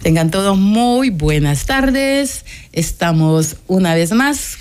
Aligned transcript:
Tengan 0.00 0.30
todos 0.30 0.56
muy 0.56 1.10
buenas 1.10 1.66
tardes. 1.66 2.46
Estamos 2.72 3.58
una 3.68 3.94
vez 3.94 4.12
más 4.12 4.56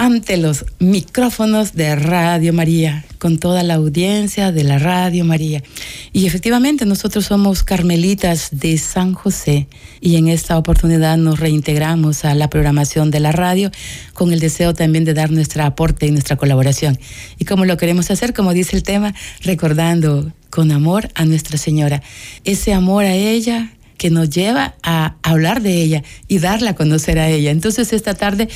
ante 0.00 0.38
los 0.38 0.64
micrófonos 0.78 1.74
de 1.74 1.94
Radio 1.94 2.54
María, 2.54 3.04
con 3.18 3.36
toda 3.36 3.62
la 3.62 3.74
audiencia 3.74 4.50
de 4.50 4.64
la 4.64 4.78
Radio 4.78 5.26
María. 5.26 5.62
Y 6.14 6.26
efectivamente 6.26 6.86
nosotros 6.86 7.26
somos 7.26 7.62
carmelitas 7.62 8.48
de 8.50 8.78
San 8.78 9.12
José 9.12 9.68
y 10.00 10.16
en 10.16 10.28
esta 10.28 10.56
oportunidad 10.56 11.18
nos 11.18 11.38
reintegramos 11.38 12.24
a 12.24 12.34
la 12.34 12.48
programación 12.48 13.10
de 13.10 13.20
la 13.20 13.30
radio 13.30 13.70
con 14.14 14.32
el 14.32 14.40
deseo 14.40 14.72
también 14.72 15.04
de 15.04 15.12
dar 15.12 15.30
nuestro 15.30 15.64
aporte 15.64 16.06
y 16.06 16.12
nuestra 16.12 16.36
colaboración. 16.36 16.98
Y 17.38 17.44
como 17.44 17.66
lo 17.66 17.76
queremos 17.76 18.10
hacer, 18.10 18.32
como 18.32 18.54
dice 18.54 18.76
el 18.76 18.82
tema, 18.82 19.14
recordando 19.42 20.32
con 20.48 20.72
amor 20.72 21.10
a 21.14 21.26
Nuestra 21.26 21.58
Señora. 21.58 22.02
Ese 22.44 22.72
amor 22.72 23.04
a 23.04 23.12
ella 23.12 23.70
que 24.00 24.08
nos 24.08 24.30
lleva 24.30 24.76
a 24.82 25.16
hablar 25.22 25.60
de 25.60 25.74
ella 25.74 26.02
y 26.26 26.38
darla 26.38 26.70
a 26.70 26.74
conocer 26.74 27.18
a 27.18 27.28
ella. 27.28 27.50
Entonces 27.50 27.92
esta 27.92 28.14
tarde 28.14 28.48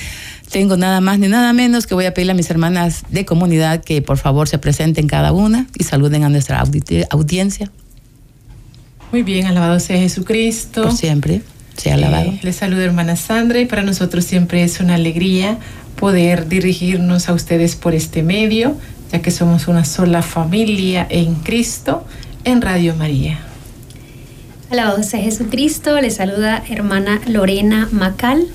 tengo 0.50 0.76
nada 0.76 1.00
más 1.00 1.18
ni 1.18 1.28
nada 1.28 1.52
menos 1.52 1.86
que 1.86 1.94
voy 1.94 2.06
a 2.06 2.14
pedirle 2.14 2.32
a 2.32 2.34
mis 2.34 2.50
hermanas 2.50 3.02
de 3.08 3.24
comunidad 3.24 3.82
que 3.82 4.02
por 4.02 4.18
favor 4.18 4.48
se 4.48 4.58
presenten 4.58 5.08
cada 5.08 5.32
una 5.32 5.66
y 5.78 5.84
saluden 5.84 6.24
a 6.24 6.28
nuestra 6.28 6.62
audiencia. 7.10 7.70
Muy 9.12 9.22
bien, 9.22 9.46
alabado 9.46 9.78
sea 9.80 9.98
Jesucristo. 9.98 10.82
Por 10.82 10.92
siempre, 10.92 11.42
sea 11.76 11.94
alabado. 11.94 12.30
Eh, 12.30 12.40
les 12.42 12.56
saludo 12.56 12.82
hermana 12.82 13.16
Sandra 13.16 13.60
y 13.60 13.66
para 13.66 13.82
nosotros 13.82 14.24
siempre 14.24 14.64
es 14.64 14.80
una 14.80 14.94
alegría 14.94 15.58
poder 15.96 16.48
dirigirnos 16.48 17.28
a 17.28 17.32
ustedes 17.32 17.76
por 17.76 17.94
este 17.94 18.22
medio, 18.22 18.76
ya 19.12 19.22
que 19.22 19.30
somos 19.30 19.68
una 19.68 19.84
sola 19.84 20.22
familia 20.22 21.06
en 21.08 21.36
Cristo 21.36 22.04
en 22.44 22.60
Radio 22.60 22.94
María. 22.96 23.38
Alabado 24.70 25.02
sea 25.02 25.20
Jesucristo, 25.20 26.00
les 26.00 26.16
saluda 26.16 26.62
hermana 26.68 27.20
Lorena 27.26 27.88
Macal. 27.92 28.46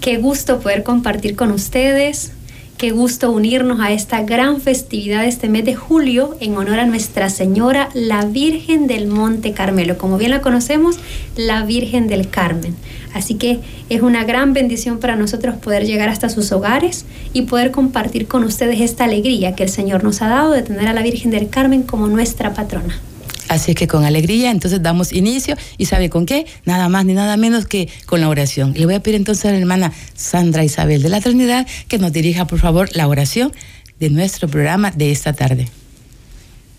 Qué 0.00 0.18
gusto 0.18 0.60
poder 0.60 0.82
compartir 0.82 1.34
con 1.34 1.50
ustedes, 1.50 2.32
qué 2.78 2.90
gusto 2.92 3.32
unirnos 3.32 3.80
a 3.80 3.92
esta 3.92 4.22
gran 4.22 4.60
festividad 4.60 5.22
de 5.22 5.28
este 5.28 5.48
mes 5.48 5.64
de 5.64 5.74
julio 5.74 6.36
en 6.40 6.56
honor 6.56 6.78
a 6.78 6.86
Nuestra 6.86 7.28
Señora, 7.28 7.88
la 7.94 8.24
Virgen 8.24 8.86
del 8.86 9.08
Monte 9.08 9.52
Carmelo. 9.52 9.98
Como 9.98 10.18
bien 10.18 10.30
la 10.30 10.42
conocemos, 10.42 10.98
la 11.36 11.64
Virgen 11.64 12.06
del 12.06 12.28
Carmen. 12.28 12.76
Así 13.14 13.34
que 13.34 13.60
es 13.88 14.02
una 14.02 14.24
gran 14.24 14.52
bendición 14.52 14.98
para 14.98 15.16
nosotros 15.16 15.56
poder 15.56 15.86
llegar 15.86 16.08
hasta 16.08 16.28
sus 16.28 16.52
hogares 16.52 17.06
y 17.32 17.42
poder 17.42 17.70
compartir 17.70 18.28
con 18.28 18.44
ustedes 18.44 18.80
esta 18.80 19.04
alegría 19.04 19.56
que 19.56 19.64
el 19.64 19.70
Señor 19.70 20.04
nos 20.04 20.22
ha 20.22 20.28
dado 20.28 20.52
de 20.52 20.62
tener 20.62 20.86
a 20.86 20.92
la 20.92 21.02
Virgen 21.02 21.30
del 21.30 21.48
Carmen 21.48 21.82
como 21.82 22.06
nuestra 22.06 22.54
patrona. 22.54 23.00
Así 23.48 23.72
es 23.72 23.76
que 23.76 23.86
con 23.86 24.04
alegría, 24.04 24.50
entonces 24.50 24.82
damos 24.82 25.12
inicio 25.12 25.56
y 25.78 25.86
sabe 25.86 26.10
con 26.10 26.26
qué, 26.26 26.46
nada 26.64 26.88
más 26.88 27.04
ni 27.04 27.14
nada 27.14 27.36
menos 27.36 27.66
que 27.66 27.88
con 28.06 28.20
la 28.20 28.28
oración. 28.28 28.74
Le 28.76 28.86
voy 28.86 28.94
a 28.94 29.00
pedir 29.00 29.16
entonces 29.16 29.44
a 29.46 29.52
la 29.52 29.58
hermana 29.58 29.92
Sandra 30.14 30.64
Isabel 30.64 31.02
de 31.02 31.08
la 31.08 31.20
Trinidad 31.20 31.66
que 31.88 31.98
nos 31.98 32.12
dirija 32.12 32.46
por 32.46 32.58
favor 32.58 32.88
la 32.94 33.06
oración 33.06 33.52
de 34.00 34.10
nuestro 34.10 34.48
programa 34.48 34.90
de 34.90 35.12
esta 35.12 35.32
tarde. 35.32 35.68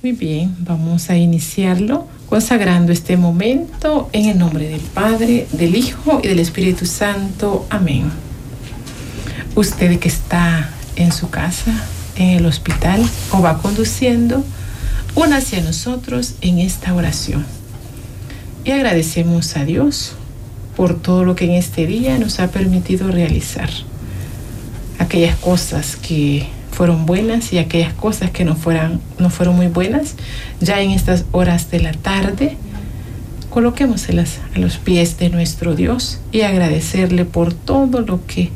Muy 0.04 0.12
bien, 0.12 0.56
vamos 0.60 1.10
a 1.10 1.18
iniciarlo 1.18 2.08
consagrando 2.30 2.92
este 2.92 3.18
momento 3.18 4.10
en 4.12 4.30
el 4.30 4.38
nombre 4.38 4.68
del 4.68 4.82
Padre, 4.82 5.48
del 5.54 5.76
Hijo 5.76 6.20
y 6.24 6.28
del 6.28 6.40
Espíritu 6.40 6.86
Santo. 6.86 7.66
Amén. 7.70 8.12
Usted 9.56 9.98
que 10.00 10.08
está 10.08 10.70
en 10.98 11.12
su 11.12 11.30
casa, 11.30 11.86
en 12.16 12.30
el 12.30 12.46
hospital 12.46 13.04
o 13.32 13.42
va 13.42 13.60
conduciendo, 13.60 14.44
una 15.18 15.38
hacia 15.38 15.62
nosotros 15.62 16.36
en 16.42 16.60
esta 16.60 16.94
oración. 16.94 17.44
Y 18.64 18.70
agradecemos 18.70 19.58
a 19.58 19.66
Dios 19.66 20.14
por 20.76 20.94
todo 20.94 21.26
lo 21.26 21.36
que 21.36 21.46
en 21.46 21.54
este 21.54 21.88
día 21.88 22.20
nos 22.20 22.40
ha 22.40 22.52
permitido 22.52 23.10
realizar. 23.10 23.68
Aquellas 25.00 25.36
cosas 25.38 25.96
que 25.96 26.46
fueron 26.72 27.08
buenas 27.08 27.52
y 27.52 27.58
aquellas 27.58 27.94
cosas 27.94 28.30
que 28.30 28.46
no, 28.46 28.56
fueran, 28.56 29.02
no 29.18 29.32
fueron 29.32 29.56
muy 29.56 29.66
buenas, 29.70 30.14
ya 30.62 30.82
en 30.82 30.92
estas 30.92 31.26
horas 31.32 31.72
de 31.72 31.80
la 31.80 31.94
tarde, 31.94 32.56
coloquémoselas 33.50 34.38
a 34.56 34.60
los 34.60 34.78
pies 34.78 35.18
de 35.18 35.32
nuestro 35.32 35.74
Dios 35.74 36.20
y 36.32 36.42
agradecerle 36.42 37.26
por 37.26 37.56
todo 37.56 38.02
lo 38.02 38.24
que 38.28 38.52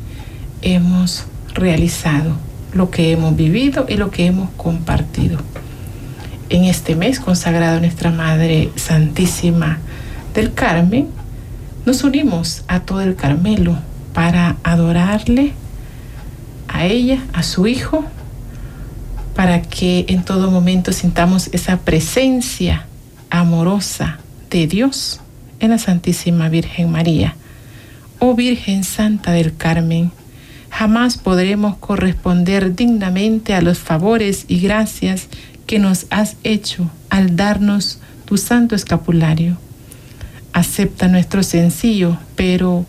hemos 0.62 1.24
realizado, 1.54 2.36
lo 2.72 2.92
que 2.92 3.10
hemos 3.10 3.34
vivido 3.34 3.84
y 3.88 3.96
lo 3.96 4.12
que 4.12 4.26
hemos 4.26 4.48
compartido 4.56 5.38
en 6.52 6.64
este 6.64 6.94
mes 6.94 7.18
consagrado 7.18 7.78
a 7.78 7.80
nuestra 7.80 8.10
Madre 8.10 8.70
Santísima 8.76 9.78
del 10.34 10.52
Carmen, 10.52 11.08
nos 11.86 12.04
unimos 12.04 12.62
a 12.68 12.80
todo 12.80 13.00
el 13.00 13.16
Carmelo 13.16 13.78
para 14.12 14.56
adorarle 14.62 15.54
a 16.68 16.84
ella, 16.84 17.22
a 17.32 17.42
su 17.42 17.66
Hijo, 17.66 18.04
para 19.34 19.62
que 19.62 20.04
en 20.08 20.24
todo 20.24 20.50
momento 20.50 20.92
sintamos 20.92 21.48
esa 21.52 21.78
presencia 21.78 22.86
amorosa 23.30 24.18
de 24.50 24.66
Dios 24.66 25.20
en 25.58 25.70
la 25.70 25.78
Santísima 25.78 26.50
Virgen 26.50 26.90
María. 26.90 27.34
Oh 28.18 28.34
Virgen 28.34 28.84
Santa 28.84 29.32
del 29.32 29.56
Carmen, 29.56 30.12
jamás 30.72 31.18
podremos 31.18 31.76
corresponder 31.76 32.74
dignamente 32.74 33.52
a 33.52 33.60
los 33.60 33.78
favores 33.78 34.46
y 34.48 34.58
gracias 34.60 35.28
que 35.66 35.78
nos 35.78 36.06
has 36.08 36.36
hecho 36.44 36.90
al 37.10 37.36
darnos 37.36 37.98
tu 38.24 38.38
santo 38.38 38.74
escapulario. 38.74 39.58
Acepta 40.54 41.08
nuestro 41.08 41.42
sencillo, 41.42 42.16
pero 42.36 42.86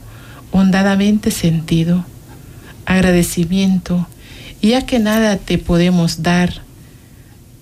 hondadamente 0.52 1.30
sentido, 1.30 2.06
agradecimiento, 2.86 4.08
ya 4.62 4.86
que 4.86 5.00
nada 5.00 5.36
te 5.36 5.58
podemos 5.58 6.24
dar 6.24 6.62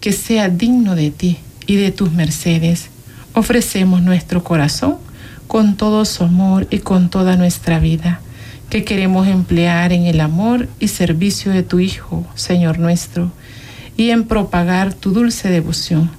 que 0.01 0.13
sea 0.13 0.49
digno 0.49 0.95
de 0.95 1.09
ti 1.09 1.37
y 1.65 1.77
de 1.77 1.91
tus 1.91 2.11
mercedes, 2.11 2.89
ofrecemos 3.33 4.03
nuestro 4.03 4.43
corazón 4.43 4.97
con 5.47 5.77
todo 5.77 6.05
su 6.05 6.23
amor 6.23 6.67
y 6.69 6.77
con 6.79 7.09
toda 7.09 7.37
nuestra 7.37 7.79
vida, 7.79 8.21
que 8.71 8.85
queremos 8.85 9.27
emplear 9.27 9.91
en 9.91 10.05
el 10.05 10.21
amor 10.21 10.69
y 10.79 10.87
servicio 10.87 11.51
de 11.51 11.61
tu 11.61 11.81
Hijo, 11.81 12.25
Señor 12.35 12.79
nuestro, 12.79 13.29
y 13.97 14.11
en 14.11 14.23
propagar 14.23 14.93
tu 14.93 15.11
dulce 15.11 15.49
devoción, 15.49 16.09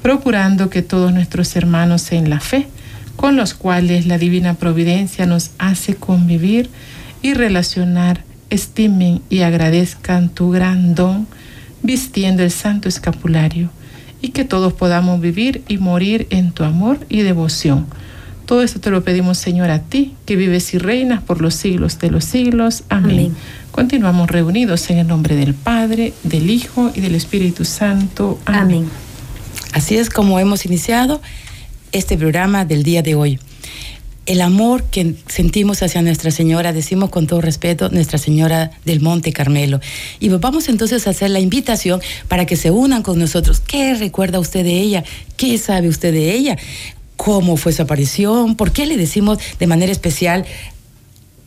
procurando 0.00 0.70
que 0.70 0.82
todos 0.82 1.12
nuestros 1.12 1.56
hermanos 1.56 2.12
en 2.12 2.30
la 2.30 2.38
fe, 2.38 2.68
con 3.16 3.36
los 3.36 3.52
cuales 3.52 4.06
la 4.06 4.16
divina 4.16 4.54
providencia 4.54 5.26
nos 5.26 5.50
hace 5.58 5.96
convivir 5.96 6.70
y 7.20 7.34
relacionar, 7.34 8.22
estimen 8.48 9.20
y 9.28 9.40
agradezcan 9.40 10.28
tu 10.28 10.52
gran 10.52 10.94
don, 10.94 11.26
vistiendo 11.82 12.44
el 12.44 12.52
santo 12.52 12.88
escapulario, 12.88 13.70
y 14.22 14.28
que 14.28 14.44
todos 14.44 14.72
podamos 14.72 15.20
vivir 15.20 15.64
y 15.66 15.78
morir 15.78 16.28
en 16.30 16.52
tu 16.52 16.62
amor 16.62 17.00
y 17.08 17.22
devoción. 17.22 17.86
Todo 18.48 18.62
esto 18.62 18.80
te 18.80 18.88
lo 18.88 19.04
pedimos, 19.04 19.36
Señor, 19.36 19.68
a 19.68 19.80
ti, 19.80 20.14
que 20.24 20.34
vives 20.34 20.72
y 20.72 20.78
reinas 20.78 21.22
por 21.22 21.42
los 21.42 21.52
siglos 21.52 21.98
de 21.98 22.10
los 22.10 22.24
siglos. 22.24 22.82
Amén. 22.88 23.36
Continuamos 23.72 24.30
reunidos 24.30 24.88
en 24.88 24.96
el 24.96 25.06
nombre 25.06 25.36
del 25.36 25.52
Padre, 25.52 26.14
del 26.22 26.48
Hijo 26.48 26.90
y 26.94 27.02
del 27.02 27.14
Espíritu 27.14 27.66
Santo. 27.66 28.38
Amén. 28.46 28.88
Así 29.74 29.98
es 29.98 30.08
como 30.08 30.40
hemos 30.40 30.64
iniciado 30.64 31.20
este 31.92 32.16
programa 32.16 32.64
del 32.64 32.84
día 32.84 33.02
de 33.02 33.16
hoy. 33.16 33.38
El 34.24 34.40
amor 34.40 34.84
que 34.84 35.14
sentimos 35.26 35.82
hacia 35.82 36.00
Nuestra 36.00 36.30
Señora, 36.30 36.72
decimos 36.72 37.10
con 37.10 37.26
todo 37.26 37.42
respeto, 37.42 37.90
Nuestra 37.90 38.18
Señora 38.18 38.70
del 38.86 39.00
Monte 39.00 39.30
Carmelo. 39.30 39.80
Y 40.20 40.30
vamos 40.30 40.70
entonces 40.70 41.06
a 41.06 41.10
hacer 41.10 41.30
la 41.30 41.40
invitación 41.40 42.00
para 42.28 42.46
que 42.46 42.56
se 42.56 42.70
unan 42.70 43.02
con 43.02 43.18
nosotros. 43.18 43.60
¿Qué 43.60 43.94
recuerda 43.94 44.38
usted 44.38 44.64
de 44.64 44.80
ella? 44.80 45.04
¿Qué 45.36 45.56
sabe 45.58 45.88
usted 45.88 46.12
de 46.12 46.32
ella? 46.32 46.56
¿Cómo 47.18 47.56
fue 47.56 47.72
su 47.72 47.82
aparición? 47.82 48.54
¿Por 48.54 48.70
qué 48.70 48.86
le 48.86 48.96
decimos 48.96 49.38
de 49.58 49.66
manera 49.66 49.90
especial 49.90 50.46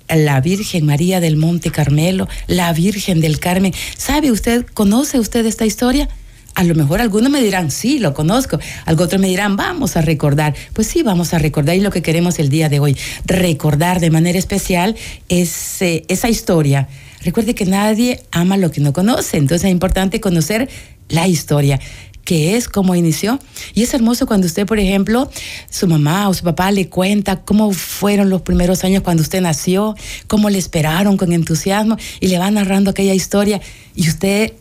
la 0.10 0.42
Virgen 0.42 0.86
María 0.86 1.22
del 1.22 1.38
Monte 1.38 1.72
Carmelo, 1.72 2.28
la 2.48 2.74
Virgen 2.74 3.22
del 3.22 3.40
Carmen. 3.40 3.74
¿Sabe 3.96 4.30
usted, 4.30 4.66
conoce 4.74 5.18
usted 5.18 5.46
esta 5.46 5.66
historia? 5.66 6.10
A 6.54 6.66
lo 6.66 6.76
mejor 6.76 7.00
algunos 7.00 7.32
me 7.32 7.42
dirán, 7.42 7.72
sí, 7.72 8.00
lo 8.00 8.14
conozco. 8.14 8.60
Algo 8.84 9.06
otros 9.06 9.22
me 9.22 9.30
dirán, 9.30 9.56
vamos 9.56 9.96
a 9.96 10.02
recordar. 10.02 10.54
Pues 10.74 10.88
sí, 10.88 11.02
vamos 11.02 11.34
a 11.34 11.40
recordar 11.40 11.78
y 11.78 11.80
lo 11.80 11.92
que 11.92 12.02
queremos 12.02 12.40
el 12.40 12.50
día 12.50 12.68
de 12.68 12.82
hoy, 12.82 12.98
recordar 13.24 14.02
de 14.02 14.10
manera 14.10 14.38
especial 14.38 14.98
ese, 15.30 16.04
esa 16.10 16.28
historia 16.28 16.90
Recuerde 17.24 17.54
que 17.54 17.66
nadie 17.66 18.24
ama 18.32 18.58
lo 18.58 18.72
que 18.72 18.82
no 18.82 18.94
conoce, 18.94 19.38
entonces 19.38 19.66
es 19.66 19.72
importante 19.72 20.20
conocer 20.20 20.70
la 21.10 21.28
historia 21.28 21.80
que 22.24 22.56
es 22.56 22.68
cómo 22.68 22.96
inició. 22.96 23.40
Y 23.74 23.84
es 23.84 23.94
hermoso 23.94 24.26
cuando 24.26 24.48
usted, 24.48 24.66
por 24.66 24.80
ejemplo, 24.80 25.30
su 25.70 25.88
mamá 25.88 26.30
o 26.30 26.34
su 26.34 26.44
papá 26.44 26.72
le 26.72 26.88
cuenta 26.90 27.42
cómo 27.42 27.72
fueron 27.74 28.30
los 28.30 28.42
primeros 28.42 28.84
años 28.84 29.04
cuando 29.04 29.24
usted 29.24 29.42
nació, 29.42 29.96
cómo 30.28 30.50
le 30.50 30.58
esperaron 30.58 31.18
con 31.18 31.34
entusiasmo 31.34 31.98
y 32.20 32.28
le 32.28 32.38
va 32.38 32.52
narrando 32.52 32.92
aquella 32.92 33.14
historia 33.14 33.62
y 33.96 34.08
usted 34.08 34.54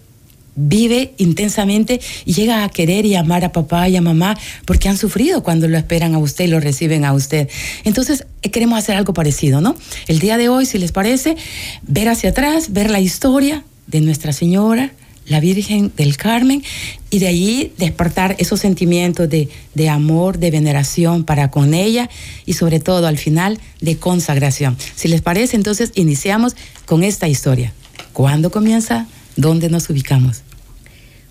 vive 0.57 1.15
intensamente 1.19 2.01
y 2.25 2.35
llega 2.35 2.65
a 2.65 2.69
querer 2.69 3.07
y 3.07 3.15
amar 3.15 3.45
a 3.45 3.53
papá 3.53 3.89
y 3.89 3.97
a 3.97 4.01
mamá 4.01 4.37
porque 4.65 4.89
han 4.89 4.99
sufrido 4.99 5.43
cuando 5.43 5.69
lo 5.69 5.79
esperan 5.79 6.15
a 6.15 6.19
usted 6.19 6.45
y 6.45 6.49
lo 6.49 6.61
reciben 6.61 7.05
a 7.05 7.13
usted. 7.13 7.49
Entonces, 7.85 8.27
eh, 8.43 8.51
queremos 8.51 8.79
hacer 8.79 8.97
algo 8.97 9.15
parecido, 9.15 9.61
¿no? 9.61 9.77
El 10.07 10.19
día 10.19 10.37
de 10.37 10.49
hoy, 10.49 10.67
si 10.67 10.79
les 10.79 10.93
parece, 10.93 11.37
ver 11.83 12.09
hacia 12.09 12.31
atrás, 12.31 12.73
ver 12.73 12.91
la 12.91 13.01
historia 13.01 13.65
de 13.87 14.01
Nuestra 14.01 14.33
Señora, 14.33 14.93
la 15.31 15.39
Virgen 15.41 15.93
del 15.97 16.17
Carmen, 16.17 16.63
y 17.09 17.21
de 17.21 17.29
allí 17.29 17.73
despertar 17.79 18.35
esos 18.39 18.61
sentimientos 18.61 19.31
de, 19.31 19.49
de, 19.75 19.89
amor, 19.89 20.39
de 20.39 20.51
veneración 20.51 21.25
para 21.25 21.51
con 21.51 21.73
ella 21.73 22.11
y 22.47 22.55
sobre 22.55 22.81
todo 22.81 23.07
al 23.07 23.17
final 23.17 23.59
de 23.81 23.97
consagración. 23.97 24.77
Si 24.97 25.07
les 25.07 25.23
parece, 25.23 25.57
entonces 25.57 25.93
iniciamos 25.95 26.57
con 26.85 27.05
esta 27.05 27.29
historia. 27.29 27.73
¿Cuándo 28.13 28.51
comienza? 28.51 29.07
¿Dónde 29.37 29.71
nos 29.71 29.89
ubicamos? 29.89 30.43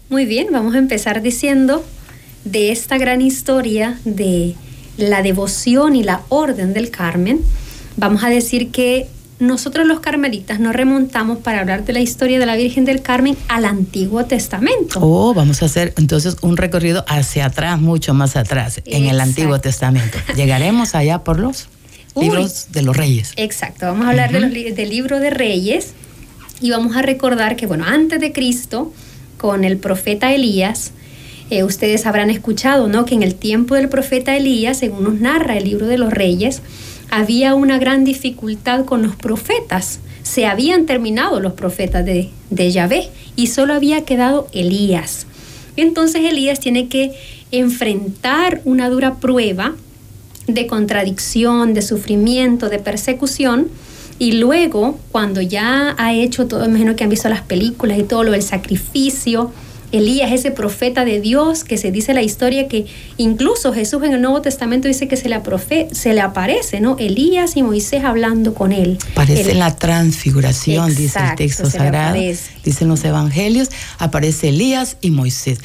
Muy 0.10 0.26
bien, 0.26 0.48
vamos 0.52 0.76
a 0.76 0.78
empezar 0.78 1.22
diciendo 1.22 1.86
de 2.46 2.72
esta 2.72 2.98
gran 2.98 3.22
historia 3.22 4.00
de 4.06 4.56
la 4.98 5.22
devoción 5.22 5.98
y 5.98 6.04
la 6.04 6.22
orden 6.30 6.74
del 6.74 6.90
Carmen. 6.90 7.42
Vamos 7.98 8.24
a 8.24 8.30
decir 8.30 8.72
que 8.72 9.08
nosotros 9.40 9.88
los 9.88 10.02
carmelitas 10.02 10.60
nos 10.60 10.76
remontamos 10.76 11.40
para 11.40 11.62
hablar 11.62 11.86
de 11.86 11.94
la 11.94 12.02
historia 12.02 12.40
de 12.40 12.46
la 12.46 12.58
Virgen 12.58 12.84
del 12.84 13.02
Carmen 13.02 13.38
al 13.48 13.66
Antiguo 13.66 14.26
Testamento. 14.26 15.00
Oh, 15.02 15.34
vamos 15.34 15.62
a 15.62 15.66
hacer 15.66 15.94
entonces 15.98 16.36
un 16.42 16.58
recorrido 16.58 17.06
hacia 17.08 17.46
atrás, 17.46 17.80
mucho 17.80 18.14
más 18.14 18.36
atrás, 18.36 18.82
en 18.86 19.06
el 19.06 19.22
Antiguo 19.22 19.60
Testamento. 19.60 20.18
Llegaremos 20.36 20.94
allá 20.94 21.24
por 21.24 21.40
los 21.40 21.70
libros 22.20 22.68
de 22.72 22.82
los 22.82 22.98
reyes. 22.98 23.32
Exacto, 23.38 23.86
vamos 23.86 24.06
a 24.08 24.10
hablar 24.10 24.32
del 24.32 24.90
libro 24.90 25.20
de 25.20 25.30
reyes 25.30 25.94
y 26.60 26.72
vamos 26.72 26.98
a 26.98 27.02
recordar 27.02 27.56
que, 27.56 27.66
bueno, 27.66 27.86
antes 27.86 28.20
de 28.20 28.34
Cristo, 28.34 28.92
con 29.38 29.64
el 29.64 29.78
profeta 29.78 30.34
Elías, 30.34 30.92
eh, 31.50 31.64
ustedes 31.64 32.06
habrán 32.06 32.30
escuchado, 32.30 32.90
¿no? 32.90 33.06
Que 33.06 33.16
en 33.16 33.24
el 33.24 33.36
tiempo 33.36 33.76
del 33.76 33.88
profeta 33.88 34.36
Elías, 34.36 34.80
según 34.80 35.04
nos 35.06 35.14
narra 35.16 35.58
el 35.58 35.64
libro 35.64 35.88
de 35.88 35.98
los 35.98 36.12
reyes, 36.12 36.62
había 37.10 37.56
una 37.56 37.80
gran 37.80 38.04
dificultad 38.04 38.86
con 38.86 39.02
los 39.02 39.16
profetas. 39.16 40.00
Se 40.24 40.46
habían 40.46 40.86
terminado 40.86 41.40
los 41.40 41.54
profetas 41.54 42.06
de, 42.06 42.30
de 42.50 42.72
Yahvé 42.72 43.10
y 43.36 43.48
solo 43.48 43.74
había 43.74 44.06
quedado 44.06 44.48
Elías. 44.54 45.26
Entonces 45.76 46.24
Elías 46.24 46.60
tiene 46.60 46.88
que 46.88 47.14
enfrentar 47.52 48.62
una 48.66 48.90
dura 48.90 49.16
prueba 49.16 49.76
de 50.48 50.68
contradicción, 50.68 51.74
de 51.74 51.82
sufrimiento, 51.82 52.70
de 52.70 52.80
persecución, 52.80 53.70
y 54.20 54.34
luego, 54.34 55.00
cuando 55.14 55.40
ya 55.40 55.96
ha 55.98 56.14
hecho 56.14 56.46
todo, 56.46 56.66
imagino 56.66 56.98
que 56.98 57.06
han 57.06 57.10
visto 57.10 57.30
las 57.30 57.42
películas 57.42 57.98
y 57.98 58.04
todo 58.04 58.26
lo 58.26 58.34
del 58.34 58.44
sacrificio, 58.44 59.52
Elías, 59.92 60.32
ese 60.32 60.52
profeta 60.52 61.06
de 61.06 61.20
Dios, 61.20 61.64
que 61.64 61.78
se 61.78 61.92
dice 61.92 62.14
la 62.14 62.22
historia 62.22 62.68
que 62.68 62.86
incluso 63.18 63.74
Jesús 63.74 64.04
en 64.04 64.14
el 64.14 64.22
Nuevo 64.22 64.42
Testamento 64.42 64.88
dice 64.88 65.08
que 65.08 65.18
se 65.18 65.30
le, 65.30 65.42
se 65.92 66.14
le 66.14 66.22
aparece, 66.22 66.80
¿no? 66.80 66.98
Elías 67.00 67.56
y 67.58 67.64
Moisés 67.64 68.04
hablando 68.04 68.54
con 68.54 68.72
él. 68.72 68.98
Parece 69.14 69.56
la 69.56 69.76
transfiguración, 69.76 70.96
dice 70.96 71.20
el 71.20 71.36
texto 71.36 71.70
sagrado, 71.70 72.20
dicen 72.64 72.88
los 72.88 73.04
evangelios, 73.04 73.70
aparece 73.98 74.50
Elías 74.50 74.98
y 75.02 75.12
Moisés. 75.12 75.60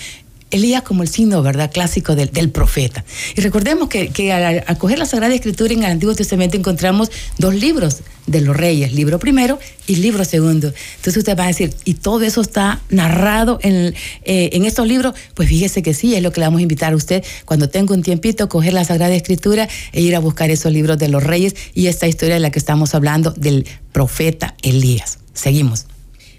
Elías 0.55 0.83
como 0.83 1.03
el 1.03 1.09
signo, 1.09 1.43
¿verdad?, 1.43 1.71
clásico 1.73 2.15
del, 2.15 2.51
profeta. 2.51 3.05
Y 3.37 3.41
recordemos 3.41 3.89
que, 3.89 4.33
al 4.33 4.63
acoger 4.69 4.99
la 4.99 5.07
Sagrada 5.07 5.35
Escritura 5.35 5.73
en 5.73 5.81
el 5.81 5.91
Antiguo 5.91 6.15
Testamento 6.15 6.57
encontramos 6.57 7.11
dos 7.39 7.55
libros 7.55 8.03
de 8.29 8.41
los 8.41 8.57
reyes, 8.57 8.93
libro 8.93 9.19
primero 9.19 9.59
y 9.89 9.97
libro 9.97 10.25
segundo. 10.25 10.73
Entonces 10.97 11.17
usted 11.17 11.37
va 11.37 11.45
a 11.45 11.49
decir, 11.49 11.75
¿y 11.85 11.95
todo 11.95 12.23
eso 12.23 12.41
está 12.41 12.81
narrado 12.89 13.59
en, 13.63 13.95
eh, 14.25 14.51
estos 14.53 14.87
libros? 14.87 15.15
Pues 15.35 15.49
fíjese 15.49 15.83
que 15.83 15.93
sí, 15.93 16.15
es 16.15 16.23
lo 16.23 16.33
que 16.33 16.41
le 16.41 16.47
vamos 16.47 16.61
a 16.61 16.63
invitar 16.63 16.93
a 16.93 16.97
usted 16.97 17.25
cuando 17.45 17.69
tenga 17.69 17.93
un 17.93 18.03
tiempito, 18.03 18.49
coger 18.49 18.75
la 18.75 18.85
Sagrada 18.85 19.15
Escritura 19.15 19.69
e 19.93 20.03
ir 20.03 20.15
a 20.15 20.21
buscar 20.21 20.51
esos 20.51 20.73
libros 20.73 20.99
de 20.99 21.09
los 21.09 21.25
reyes 21.25 21.57
y 21.75 21.89
esta 21.89 22.07
historia 22.07 22.35
de 22.35 22.41
la 22.41 22.51
que 22.51 22.61
estamos 22.61 22.95
hablando 22.95 23.33
del 23.33 23.67
profeta 23.93 24.55
Elías. 24.63 25.19
Seguimos. 25.33 25.87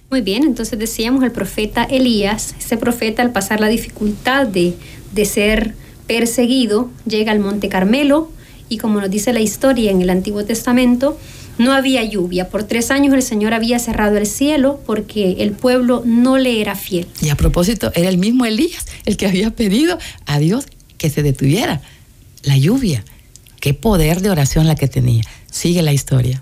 Muy 0.09 0.21
bien, 0.21 0.43
entonces 0.43 0.77
decíamos 0.77 1.23
el 1.23 1.31
profeta 1.31 1.83
Elías, 1.83 2.55
ese 2.59 2.77
profeta 2.77 3.21
al 3.21 3.31
pasar 3.31 3.59
la 3.59 3.67
dificultad 3.67 4.47
de, 4.47 4.75
de 5.13 5.25
ser 5.25 5.75
perseguido, 6.07 6.89
llega 7.07 7.31
al 7.31 7.39
Monte 7.39 7.69
Carmelo 7.69 8.31
y 8.69 8.77
como 8.77 9.01
nos 9.01 9.09
dice 9.09 9.33
la 9.33 9.41
historia 9.41 9.91
en 9.91 10.01
el 10.01 10.09
Antiguo 10.09 10.45
Testamento, 10.45 11.17
no 11.57 11.73
había 11.73 12.03
lluvia. 12.03 12.49
Por 12.49 12.63
tres 12.63 12.91
años 12.91 13.13
el 13.13 13.23
Señor 13.23 13.53
había 13.53 13.79
cerrado 13.79 14.17
el 14.17 14.25
cielo 14.25 14.79
porque 14.85 15.37
el 15.39 15.51
pueblo 15.51 16.03
no 16.05 16.37
le 16.37 16.61
era 16.61 16.75
fiel. 16.75 17.07
Y 17.21 17.29
a 17.29 17.35
propósito, 17.35 17.91
era 17.95 18.09
el 18.09 18.17
mismo 18.17 18.45
Elías 18.45 18.85
el 19.05 19.17
que 19.17 19.27
había 19.27 19.51
pedido 19.51 19.97
a 20.25 20.39
Dios 20.39 20.65
que 20.97 21.09
se 21.09 21.23
detuviera 21.23 21.81
la 22.43 22.57
lluvia. 22.57 23.03
Qué 23.59 23.73
poder 23.73 24.21
de 24.21 24.29
oración 24.29 24.67
la 24.67 24.75
que 24.75 24.87
tenía. 24.87 25.23
Sigue 25.49 25.81
la 25.81 25.93
historia. 25.93 26.41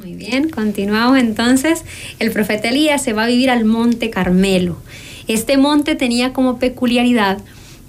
Muy 0.00 0.14
bien, 0.14 0.48
continuamos 0.48 1.18
entonces. 1.18 1.84
El 2.20 2.30
profeta 2.30 2.70
Elías 2.70 3.02
se 3.02 3.12
va 3.12 3.24
a 3.24 3.26
vivir 3.26 3.50
al 3.50 3.66
monte 3.66 4.08
Carmelo. 4.08 4.78
Este 5.28 5.58
monte 5.58 5.94
tenía 5.94 6.32
como 6.32 6.58
peculiaridad 6.58 7.36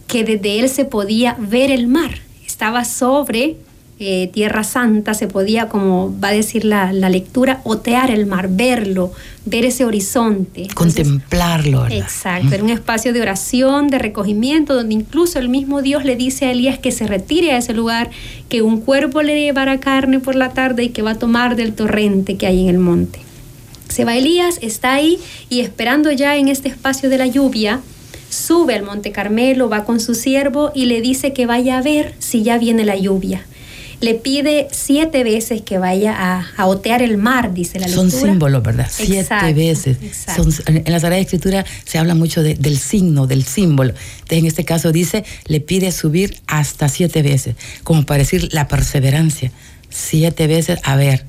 que 0.07 0.25
desde 0.25 0.59
él 0.59 0.67
se 0.67 0.83
podía 0.83 1.37
ver 1.39 1.71
el 1.71 1.87
mar. 1.87 2.19
Estaba 2.45 2.83
sobre 2.83 3.55
eh, 4.03 4.31
Tierra 4.33 4.63
Santa, 4.63 5.13
se 5.13 5.27
podía, 5.27 5.69
como 5.69 6.11
va 6.19 6.29
a 6.29 6.31
decir 6.31 6.65
la, 6.65 6.91
lectura, 6.91 7.61
otear 7.63 8.09
el 8.09 8.25
mar, 8.25 8.47
verlo, 8.49 9.11
ver 9.45 9.63
ese 9.63 9.85
horizonte. 9.85 10.67
Contemplarlo. 10.73 11.85
Exacto, 11.85 12.55
era 12.55 12.63
un 12.63 12.71
espacio 12.71 13.13
de 13.13 13.21
oración, 13.21 13.89
de 13.89 13.99
recogimiento, 13.99 14.73
donde 14.73 14.95
incluso 14.95 15.37
el 15.37 15.49
mismo 15.49 15.83
Dios 15.83 16.03
le 16.03 16.15
dice 16.15 16.47
a 16.47 16.51
Elías 16.51 16.79
que 16.79 16.91
se 16.91 17.05
retire 17.05 17.51
a 17.51 17.59
ese 17.59 17.75
lugar, 17.75 18.09
que 18.49 18.63
un 18.63 18.81
cuerpo 18.81 19.21
le 19.21 19.39
llevará 19.39 19.79
carne 19.79 20.19
por 20.19 20.33
la 20.33 20.49
tarde 20.49 20.85
y 20.85 20.89
que 20.89 21.03
va 21.03 21.11
a 21.11 21.19
tomar 21.19 21.55
del 21.55 21.73
torrente 21.73 22.37
que 22.37 22.47
hay 22.47 22.61
en 22.61 22.69
el 22.69 22.79
monte. 22.79 23.19
Se 23.87 24.03
va 24.03 24.17
Elías, 24.17 24.57
está 24.63 24.95
ahí 24.95 25.19
y 25.47 25.59
esperando 25.59 26.11
ya 26.11 26.37
en 26.37 26.47
este 26.47 26.69
espacio 26.69 27.07
de 27.07 27.19
la 27.19 27.27
lluvia, 27.27 27.81
sube 28.31 28.73
al 28.73 28.81
monte 28.81 29.11
Carmelo, 29.11 29.69
va 29.69 29.83
con 29.83 29.99
su 29.99 30.15
siervo 30.15 30.71
y 30.73 30.85
le 30.85 31.01
dice 31.01 31.33
que 31.33 31.45
vaya 31.45 31.77
a 31.77 31.83
ver 31.83 32.15
si 32.17 32.41
ya 32.41 32.57
viene 32.57 32.83
la 32.83 32.95
lluvia 32.95 33.45
le 34.01 34.15
pide 34.15 34.67
siete 34.71 35.23
veces 35.23 35.61
que 35.61 35.77
vaya 35.77 36.43
a, 36.57 36.65
otear 36.65 37.03
el 37.03 37.17
mar, 37.17 37.53
dice 37.53 37.79
la 37.79 37.85
lectura. 37.87 38.09
Son 38.09 38.19
símbolos, 38.19 38.63
¿verdad? 38.63 38.87
siete 38.89 39.53
veces. 39.53 39.97
en 40.65 40.91
la 40.91 40.99
Sagrada 40.99 41.21
Escritura 41.21 41.65
se 41.85 41.99
habla 41.99 42.15
mucho 42.15 42.41
del 42.41 42.77
signo, 42.77 43.27
del 43.27 43.43
símbolo. 43.43 43.91
Entonces, 43.91 44.39
en 44.39 44.45
este 44.47 44.65
caso 44.65 44.91
dice, 44.91 45.23
le 45.45 45.61
pide 45.61 45.91
subir 45.91 46.35
hasta 46.47 46.89
siete 46.89 47.21
veces, 47.21 47.55
como 47.83 48.03
para 48.05 48.19
decir 48.19 48.49
la 48.51 48.67
perseverancia. 48.67 49.51
Siete 49.89 50.47
veces, 50.47 50.79
a 50.83 50.95
ver. 50.95 51.25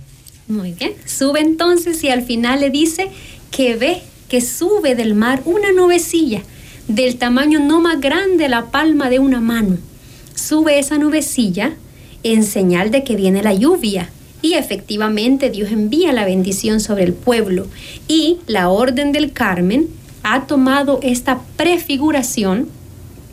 Muy 0.48 0.72
bien. 0.72 0.92
Sube 1.04 1.40
entonces 1.40 2.02
y 2.04 2.08
al 2.08 2.22
final 2.22 2.60
le 2.60 2.70
dice 2.70 3.08
que 3.50 3.76
ve 3.76 4.02
que 4.28 4.40
sube 4.40 4.94
del 4.94 5.14
mar 5.14 5.42
una 5.44 5.72
nubecilla 5.72 6.42
del 6.88 7.16
tamaño 7.16 7.60
no 7.60 7.80
más 7.80 8.00
grande 8.00 8.48
la 8.48 8.70
palma 8.70 9.10
de 9.10 9.18
una 9.18 9.40
mano. 9.40 9.76
Sube 10.34 10.78
esa 10.78 10.96
nubecilla 10.96 11.74
en 12.22 12.44
señal 12.44 12.90
de 12.90 13.04
que 13.04 13.16
viene 13.16 13.42
la 13.42 13.54
lluvia. 13.54 14.10
Y 14.42 14.54
efectivamente 14.54 15.50
Dios 15.50 15.70
envía 15.70 16.12
la 16.12 16.24
bendición 16.24 16.80
sobre 16.80 17.04
el 17.04 17.12
pueblo. 17.12 17.66
Y 18.08 18.38
la 18.46 18.68
Orden 18.68 19.12
del 19.12 19.32
Carmen 19.32 19.88
ha 20.22 20.46
tomado 20.46 21.00
esta 21.02 21.40
prefiguración 21.56 22.68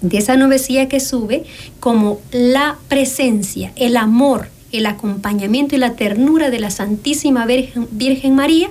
de 0.02 0.18
esa 0.18 0.38
nubecilla 0.38 0.88
que 0.88 1.00
sube 1.00 1.44
como 1.80 2.22
la 2.32 2.78
presencia, 2.88 3.72
el 3.76 3.98
amor, 3.98 4.50
el 4.72 4.86
acompañamiento 4.86 5.76
y 5.76 5.80
la 5.80 5.94
ternura 5.94 6.50
de 6.50 6.60
la 6.60 6.70
Santísima 6.70 7.46
Virgen, 7.46 8.36
María 8.36 8.70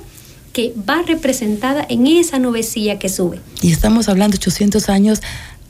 que 0.52 0.72
va 0.88 1.02
representada 1.02 1.84
en 1.88 2.06
esa 2.06 2.38
nubecilla 2.38 2.98
que 2.98 3.08
sube. 3.08 3.38
Y 3.60 3.70
estamos 3.70 4.08
hablando 4.08 4.36
800 4.36 4.88
años 4.88 5.20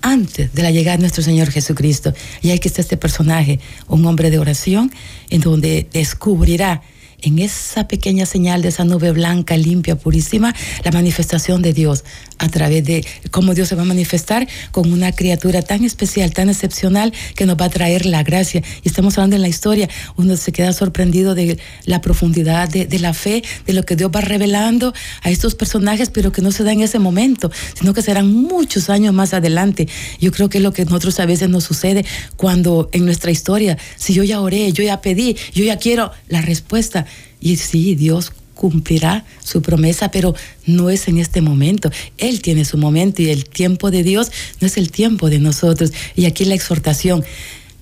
antes 0.02 0.54
de 0.54 0.62
la 0.62 0.70
llegada 0.70 0.96
de 0.96 1.02
nuestro 1.02 1.22
Señor 1.22 1.50
Jesucristo. 1.50 2.12
Y 2.42 2.50
hay 2.50 2.58
que 2.58 2.68
está 2.68 2.80
este 2.80 2.96
personaje, 2.96 3.60
un 3.86 4.04
hombre 4.06 4.30
de 4.30 4.38
oración, 4.38 4.92
en 5.30 5.40
donde 5.40 5.88
descubrirá 5.92 6.82
en 7.22 7.38
esa 7.38 7.88
pequeña 7.88 8.26
señal 8.26 8.62
de 8.62 8.68
esa 8.68 8.84
nube 8.84 9.10
blanca, 9.12 9.56
limpia, 9.56 9.96
purísima, 9.96 10.54
la 10.84 10.92
manifestación 10.92 11.62
de 11.62 11.72
Dios 11.72 12.04
a 12.38 12.48
través 12.48 12.84
de 12.84 13.04
cómo 13.30 13.54
Dios 13.54 13.68
se 13.68 13.74
va 13.74 13.82
a 13.82 13.86
manifestar 13.86 14.46
con 14.70 14.92
una 14.92 15.12
criatura 15.12 15.62
tan 15.62 15.84
especial, 15.84 16.32
tan 16.32 16.48
excepcional, 16.48 17.12
que 17.34 17.46
nos 17.46 17.56
va 17.56 17.66
a 17.66 17.70
traer 17.70 18.06
la 18.06 18.22
gracia. 18.22 18.62
Y 18.84 18.88
estamos 18.88 19.18
hablando 19.18 19.36
en 19.36 19.42
la 19.42 19.48
historia, 19.48 19.88
uno 20.16 20.36
se 20.36 20.52
queda 20.52 20.72
sorprendido 20.72 21.34
de 21.34 21.58
la 21.84 22.00
profundidad 22.00 22.68
de, 22.68 22.98
la 22.98 23.14
fe, 23.14 23.42
de 23.66 23.72
lo 23.72 23.84
que 23.84 23.96
Dios 23.96 24.10
va 24.14 24.20
revelando 24.20 24.94
a 25.22 25.30
estos 25.30 25.54
personajes, 25.54 26.10
pero 26.10 26.30
que 26.30 26.42
no 26.42 26.52
se 26.52 26.62
da 26.64 26.72
en 26.72 26.82
ese 26.82 26.98
momento, 26.98 27.50
sino 27.78 27.94
que 27.94 28.02
serán 28.02 28.32
muchos 28.32 28.90
años 28.90 29.12
más 29.12 29.34
adelante. 29.34 29.88
Yo 30.20 30.30
creo 30.30 30.48
que 30.48 30.58
es 30.58 30.64
lo 30.64 30.72
que 30.72 30.84
nosotros 30.84 31.18
a 31.20 31.26
veces 31.26 31.48
nos 31.48 31.64
sucede 31.64 32.04
cuando 32.36 32.88
en 32.92 33.04
nuestra 33.04 33.30
historia, 33.30 33.76
si 33.96 34.14
yo 34.14 34.22
ya 34.22 34.40
oré, 34.40 34.72
yo 34.72 34.84
ya 34.84 35.00
pedí, 35.00 35.36
yo 35.52 35.64
ya 35.64 35.78
quiero 35.78 36.12
la 36.28 36.42
respuesta. 36.42 37.06
Y 37.40 37.56
sí, 37.56 37.94
Dios 37.94 38.32
cumplirá 38.54 39.24
su 39.42 39.62
promesa, 39.62 40.10
pero 40.10 40.34
no 40.66 40.90
es 40.90 41.06
en 41.06 41.18
este 41.18 41.40
momento. 41.40 41.90
Él 42.18 42.42
tiene 42.42 42.64
su 42.64 42.76
momento 42.76 43.22
y 43.22 43.30
el 43.30 43.44
tiempo 43.44 43.92
de 43.92 44.02
Dios 44.02 44.32
no 44.60 44.66
es 44.66 44.76
el 44.76 44.90
tiempo 44.90 45.30
de 45.30 45.38
nosotros. 45.38 45.92
Y 46.16 46.24
aquí 46.26 46.44
la 46.44 46.54
exhortación, 46.54 47.24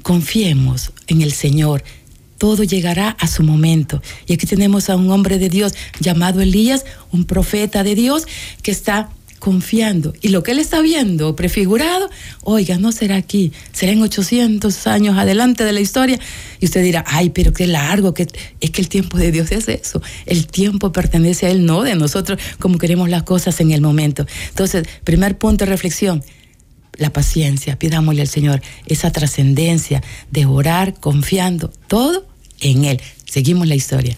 confiemos 0.02 0.92
en 1.06 1.22
el 1.22 1.32
Señor. 1.32 1.82
Todo 2.36 2.62
llegará 2.62 3.08
a 3.18 3.26
su 3.26 3.42
momento. 3.42 4.02
Y 4.26 4.34
aquí 4.34 4.46
tenemos 4.46 4.90
a 4.90 4.96
un 4.96 5.10
hombre 5.10 5.38
de 5.38 5.48
Dios 5.48 5.72
llamado 5.98 6.42
Elías, 6.42 6.84
un 7.10 7.24
profeta 7.24 7.82
de 7.82 7.94
Dios, 7.94 8.26
que 8.62 8.70
está 8.70 9.08
confiando. 9.38 10.12
Y 10.20 10.28
lo 10.28 10.42
que 10.42 10.52
él 10.52 10.58
está 10.58 10.80
viendo 10.80 11.36
prefigurado, 11.36 12.08
oiga, 12.42 12.78
no 12.78 12.92
será 12.92 13.16
aquí, 13.16 13.52
será 13.72 13.92
en 13.92 14.02
800 14.02 14.86
años 14.86 15.18
adelante 15.18 15.64
de 15.64 15.72
la 15.72 15.80
historia. 15.80 16.18
Y 16.60 16.66
usted 16.66 16.82
dirá, 16.82 17.04
ay, 17.06 17.30
pero 17.30 17.52
qué 17.52 17.66
largo, 17.66 18.14
que 18.14 18.26
es 18.60 18.70
que 18.70 18.80
el 18.80 18.88
tiempo 18.88 19.18
de 19.18 19.32
Dios 19.32 19.52
es 19.52 19.68
eso. 19.68 20.02
El 20.26 20.46
tiempo 20.46 20.92
pertenece 20.92 21.46
a 21.46 21.50
Él, 21.50 21.64
no 21.64 21.82
de 21.82 21.94
nosotros, 21.94 22.38
como 22.58 22.78
queremos 22.78 23.08
las 23.08 23.22
cosas 23.22 23.60
en 23.60 23.70
el 23.70 23.80
momento. 23.80 24.26
Entonces, 24.48 24.86
primer 25.04 25.38
punto 25.38 25.64
de 25.64 25.70
reflexión, 25.70 26.22
la 26.96 27.10
paciencia, 27.10 27.78
pidámosle 27.78 28.22
al 28.22 28.28
Señor 28.28 28.62
esa 28.86 29.10
trascendencia 29.10 30.02
de 30.30 30.46
orar 30.46 30.94
confiando 30.94 31.70
todo 31.88 32.26
en 32.60 32.84
Él. 32.84 33.00
Seguimos 33.24 33.66
la 33.66 33.74
historia. 33.74 34.16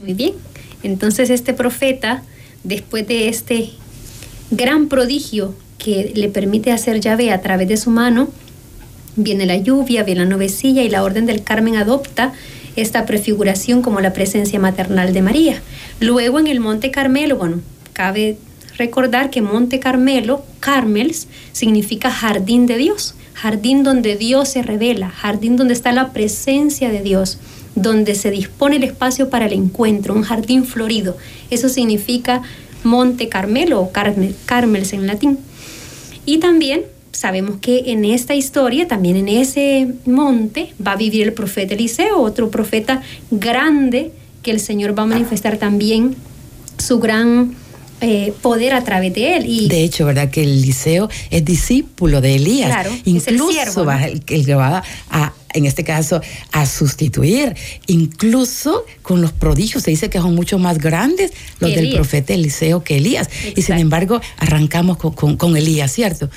Muy 0.00 0.14
bien. 0.14 0.32
Entonces 0.82 1.30
este 1.30 1.54
profeta, 1.54 2.22
después 2.62 3.06
de 3.06 3.28
este 3.28 3.70
gran 4.50 4.88
prodigio 4.88 5.54
que 5.78 6.12
le 6.14 6.28
permite 6.28 6.72
hacer 6.72 7.00
llave 7.00 7.30
a 7.32 7.40
través 7.40 7.68
de 7.68 7.76
su 7.76 7.90
mano. 7.90 8.28
Viene 9.16 9.46
la 9.46 9.56
lluvia, 9.56 10.02
viene 10.02 10.24
la 10.24 10.30
nubecilla 10.30 10.82
y 10.82 10.88
la 10.88 11.02
Orden 11.02 11.26
del 11.26 11.42
Carmen 11.42 11.76
adopta 11.76 12.32
esta 12.76 13.06
prefiguración 13.06 13.82
como 13.82 14.00
la 14.00 14.12
presencia 14.12 14.58
maternal 14.58 15.12
de 15.12 15.22
María. 15.22 15.62
Luego 16.00 16.38
en 16.38 16.46
el 16.46 16.60
Monte 16.60 16.90
Carmelo, 16.90 17.36
bueno, 17.36 17.60
cabe 17.92 18.36
recordar 18.76 19.30
que 19.30 19.42
Monte 19.42 19.78
Carmelo, 19.78 20.44
Carmels, 20.60 21.28
significa 21.52 22.10
jardín 22.10 22.66
de 22.66 22.76
Dios, 22.76 23.14
jardín 23.34 23.84
donde 23.84 24.16
Dios 24.16 24.48
se 24.48 24.62
revela, 24.62 25.08
jardín 25.10 25.56
donde 25.56 25.74
está 25.74 25.92
la 25.92 26.12
presencia 26.12 26.90
de 26.90 27.02
Dios, 27.02 27.38
donde 27.76 28.14
se 28.14 28.30
dispone 28.30 28.76
el 28.76 28.84
espacio 28.84 29.30
para 29.30 29.46
el 29.46 29.52
encuentro, 29.52 30.14
un 30.14 30.22
jardín 30.22 30.64
florido. 30.64 31.16
Eso 31.50 31.68
significa 31.68 32.42
Monte 32.84 33.28
Carmelo 33.28 33.80
o 33.80 33.92
Carmels 33.92 34.92
en 34.92 35.06
latín. 35.06 35.38
Y 36.26 36.38
también 36.38 36.82
sabemos 37.12 37.56
que 37.60 37.92
en 37.92 38.04
esta 38.04 38.34
historia, 38.34 38.88
también 38.88 39.16
en 39.16 39.28
ese 39.28 39.88
monte, 40.04 40.72
va 40.84 40.92
a 40.92 40.96
vivir 40.96 41.22
el 41.22 41.32
profeta 41.32 41.74
Eliseo, 41.74 42.20
otro 42.20 42.50
profeta 42.50 43.02
grande 43.30 44.12
que 44.42 44.50
el 44.50 44.60
Señor 44.60 44.98
va 44.98 45.04
a 45.04 45.06
manifestar 45.06 45.56
también 45.56 46.16
su 46.78 46.98
gran 46.98 47.54
eh, 48.00 48.34
poder 48.42 48.74
a 48.74 48.84
través 48.84 49.14
de 49.14 49.36
él. 49.36 49.44
Y, 49.46 49.68
de 49.68 49.84
hecho, 49.84 50.04
¿verdad? 50.04 50.30
Que 50.30 50.42
Eliseo 50.42 51.08
es 51.30 51.44
discípulo 51.44 52.20
de 52.20 52.34
Elías. 52.36 52.70
Claro, 52.70 52.90
Incluso 53.04 53.50
es 53.50 53.58
el, 53.58 53.72
siervo, 53.72 53.84
va, 53.86 54.04
el, 54.06 54.22
el 54.26 54.44
que 54.44 54.54
va 54.54 54.82
a 55.10 55.32
en 55.54 55.66
este 55.66 55.84
caso, 55.84 56.20
a 56.52 56.66
sustituir, 56.66 57.54
incluso 57.86 58.84
con 59.02 59.22
los 59.22 59.32
prodigios. 59.32 59.84
Se 59.84 59.90
dice 59.90 60.10
que 60.10 60.18
son 60.18 60.34
mucho 60.34 60.58
más 60.58 60.78
grandes 60.78 61.32
los 61.60 61.70
Elías. 61.70 61.82
del 61.82 61.94
profeta 61.94 62.34
Eliseo 62.34 62.84
que 62.84 62.98
Elías. 62.98 63.28
Exacto. 63.28 63.60
Y 63.60 63.62
sin 63.62 63.78
embargo, 63.78 64.20
arrancamos 64.36 64.98
con, 64.98 65.12
con, 65.12 65.36
con 65.36 65.56
Elías, 65.56 65.92
¿cierto? 65.92 66.28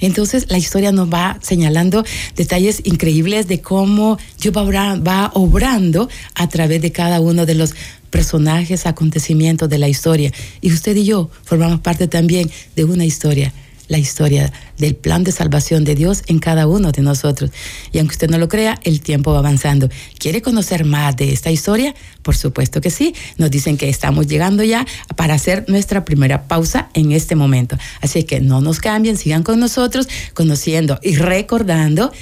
Entonces 0.00 0.46
la 0.50 0.58
historia 0.58 0.92
nos 0.92 1.12
va 1.12 1.38
señalando 1.40 2.04
detalles 2.36 2.80
increíbles 2.84 3.46
de 3.46 3.60
cómo 3.60 4.18
Dios 4.40 4.54
va, 4.54 4.96
va 4.96 5.30
obrando 5.34 6.08
a 6.34 6.48
través 6.48 6.82
de 6.82 6.92
cada 6.92 7.20
uno 7.20 7.46
de 7.46 7.54
los 7.54 7.74
personajes, 8.10 8.86
acontecimientos 8.86 9.68
de 9.68 9.78
la 9.78 9.88
historia. 9.88 10.32
Y 10.60 10.72
usted 10.72 10.96
y 10.96 11.04
yo 11.04 11.30
formamos 11.44 11.80
parte 11.80 12.06
también 12.08 12.50
de 12.76 12.84
una 12.84 13.04
historia 13.04 13.52
la 13.88 13.98
historia 13.98 14.52
del 14.78 14.94
plan 14.94 15.24
de 15.24 15.32
salvación 15.32 15.84
de 15.84 15.94
Dios 15.94 16.22
en 16.26 16.38
cada 16.38 16.66
uno 16.66 16.92
de 16.92 17.02
nosotros. 17.02 17.50
Y 17.92 17.98
aunque 17.98 18.14
usted 18.14 18.30
no 18.30 18.38
lo 18.38 18.48
crea, 18.48 18.78
el 18.84 19.00
tiempo 19.00 19.32
va 19.32 19.38
avanzando. 19.38 19.88
¿Quiere 20.18 20.42
conocer 20.42 20.84
más 20.84 21.16
de 21.16 21.32
esta 21.32 21.50
historia? 21.50 21.94
Por 22.22 22.36
supuesto 22.36 22.80
que 22.80 22.90
sí. 22.90 23.14
Nos 23.36 23.50
dicen 23.50 23.76
que 23.76 23.88
estamos 23.88 24.26
llegando 24.26 24.62
ya 24.62 24.86
para 25.16 25.34
hacer 25.34 25.64
nuestra 25.68 26.04
primera 26.04 26.44
pausa 26.44 26.88
en 26.94 27.12
este 27.12 27.36
momento. 27.36 27.76
Así 28.00 28.24
que 28.24 28.40
no 28.40 28.60
nos 28.60 28.80
cambien, 28.80 29.16
sigan 29.16 29.42
con 29.42 29.60
nosotros, 29.60 30.08
conociendo 30.32 30.98
y 31.02 31.16
recordando 31.16 32.12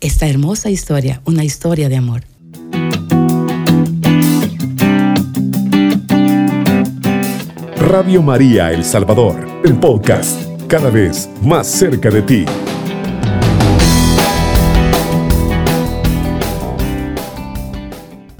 esta 0.00 0.28
hermosa 0.28 0.70
historia, 0.70 1.20
una 1.24 1.44
historia 1.44 1.88
de 1.88 1.96
amor. 1.96 2.22
Radio 7.76 8.22
María 8.22 8.70
El 8.72 8.84
Salvador, 8.84 9.48
el 9.64 9.74
podcast 9.78 10.47
cada 10.68 10.90
vez 10.90 11.30
más 11.42 11.66
cerca 11.66 12.10
de 12.10 12.20
ti. 12.20 12.44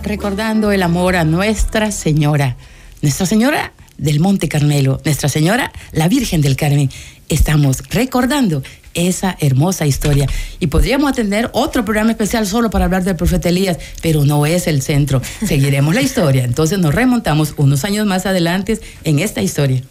Recordando 0.02 0.70
el 0.70 0.82
amor 0.82 1.16
a 1.16 1.24
Nuestra 1.24 1.90
Señora, 1.90 2.56
Nuestra 3.00 3.24
Señora 3.24 3.72
del 3.96 4.20
Monte 4.20 4.48
Carmelo, 4.48 5.00
Nuestra 5.06 5.30
Señora, 5.30 5.72
la 5.92 6.08
Virgen 6.08 6.42
del 6.42 6.54
Carmen. 6.54 6.90
Estamos 7.30 7.82
recordando 7.90 8.62
esa 8.92 9.36
hermosa 9.40 9.86
historia. 9.86 10.26
Y 10.60 10.66
podríamos 10.66 11.14
tener 11.14 11.48
otro 11.52 11.84
programa 11.84 12.10
especial 12.10 12.46
solo 12.46 12.68
para 12.68 12.84
hablar 12.84 13.04
del 13.04 13.16
profeta 13.16 13.48
Elías, 13.48 13.78
pero 14.02 14.24
no 14.24 14.44
es 14.44 14.66
el 14.66 14.82
centro. 14.82 15.22
Seguiremos 15.46 15.94
la 15.94 16.02
historia. 16.02 16.44
Entonces 16.44 16.78
nos 16.78 16.94
remontamos 16.94 17.54
unos 17.56 17.84
años 17.84 18.06
más 18.06 18.26
adelante 18.26 18.78
en 19.04 19.18
esta 19.18 19.40
historia. 19.40 19.82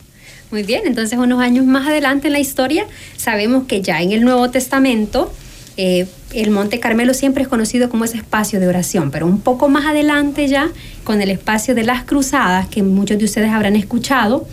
Muy 0.50 0.64
bien, 0.64 0.84
entonces 0.86 1.20
unos 1.20 1.42
años 1.42 1.66
más 1.66 1.88
adelante 1.88 2.28
en 2.28 2.34
la 2.34 2.40
historia 2.40 2.86
sabemos 3.18 3.66
que 3.68 3.82
ya 3.82 4.02
en 4.02 4.14
el 4.14 4.22
Nuevo 4.22 4.50
Testamento 4.50 5.32
eh, 5.76 6.08
el 6.34 6.52
Monte 6.52 6.80
Carmelo 6.80 7.14
siempre 7.14 7.44
es 7.44 7.50
conocido 7.50 7.90
como 7.90 8.06
ese 8.06 8.18
espacio 8.18 8.60
de 8.60 8.68
oración, 8.68 9.12
pero 9.12 9.28
un 9.28 9.42
poco 9.42 9.70
más 9.70 9.86
adelante 9.86 10.48
ya 10.48 10.72
con 11.04 11.22
el 11.22 11.30
espacio 11.30 11.76
de 11.76 11.84
las 11.84 12.04
cruzadas 12.04 12.68
que 12.68 12.82
muchos 12.82 13.18
de 13.20 13.26
ustedes 13.26 13.52
habrán 13.52 13.76
escuchado, 13.76 14.48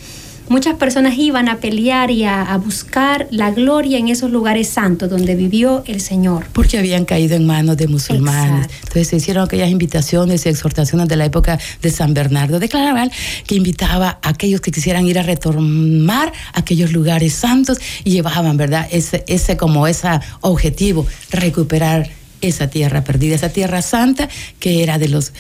muchas 0.49 0.75
personas 0.75 1.17
iban 1.19 1.49
a 1.49 1.59
pelear 1.59 2.11
y 2.11 2.25
a, 2.25 2.43
a, 2.43 2.59
buscar 2.59 3.27
la 3.31 3.51
gloria 3.51 3.99
en 3.99 4.09
esos 4.09 4.31
lugares 4.31 4.69
santos 4.69 5.11
donde 5.11 5.35
vivió 5.35 5.83
el 5.87 6.01
Señor. 6.01 6.47
Porque 6.53 6.79
habían 6.79 7.05
caído 7.05 7.37
en 7.37 7.47
manos 7.47 7.77
de 7.77 7.89
musulmanes. 7.89 8.67
Exacto. 8.67 8.75
Entonces 8.81 9.09
se 9.09 9.17
hicieron 9.17 9.45
aquellas 9.45 9.71
invitaciones 9.71 10.47
y 10.47 10.49
exhortaciones 10.49 11.09
de 11.09 11.17
la 11.17 11.25
época 11.25 11.59
de 11.83 11.91
San 11.91 12.15
Bernardo 12.15 12.59
de 12.59 12.69
Claraval 12.69 13.11
que 13.47 13.55
invitaba 13.55 14.19
a 14.23 14.29
aquellos 14.31 14.61
que 14.61 14.71
quisieran 14.71 15.07
ir 15.07 15.19
a 15.19 15.23
retomar 15.23 16.33
aquellos 16.53 16.93
lugares 16.93 17.35
santos 17.35 17.79
y 18.05 18.11
llevaban, 18.11 18.57
¿verdad? 18.57 18.87
Ese, 18.91 19.25
ese 19.27 19.57
como 19.57 19.87
ese 19.87 20.09
objetivo, 20.41 21.07
recuperar 21.31 22.11
esa 22.41 22.69
tierra 22.69 23.05
perdida, 23.05 23.35
esa 23.35 23.49
tierra 23.49 23.83
santa 23.83 24.29
que 24.59 24.83
era 24.83 24.99
de 24.99 25.09
los 25.09 25.33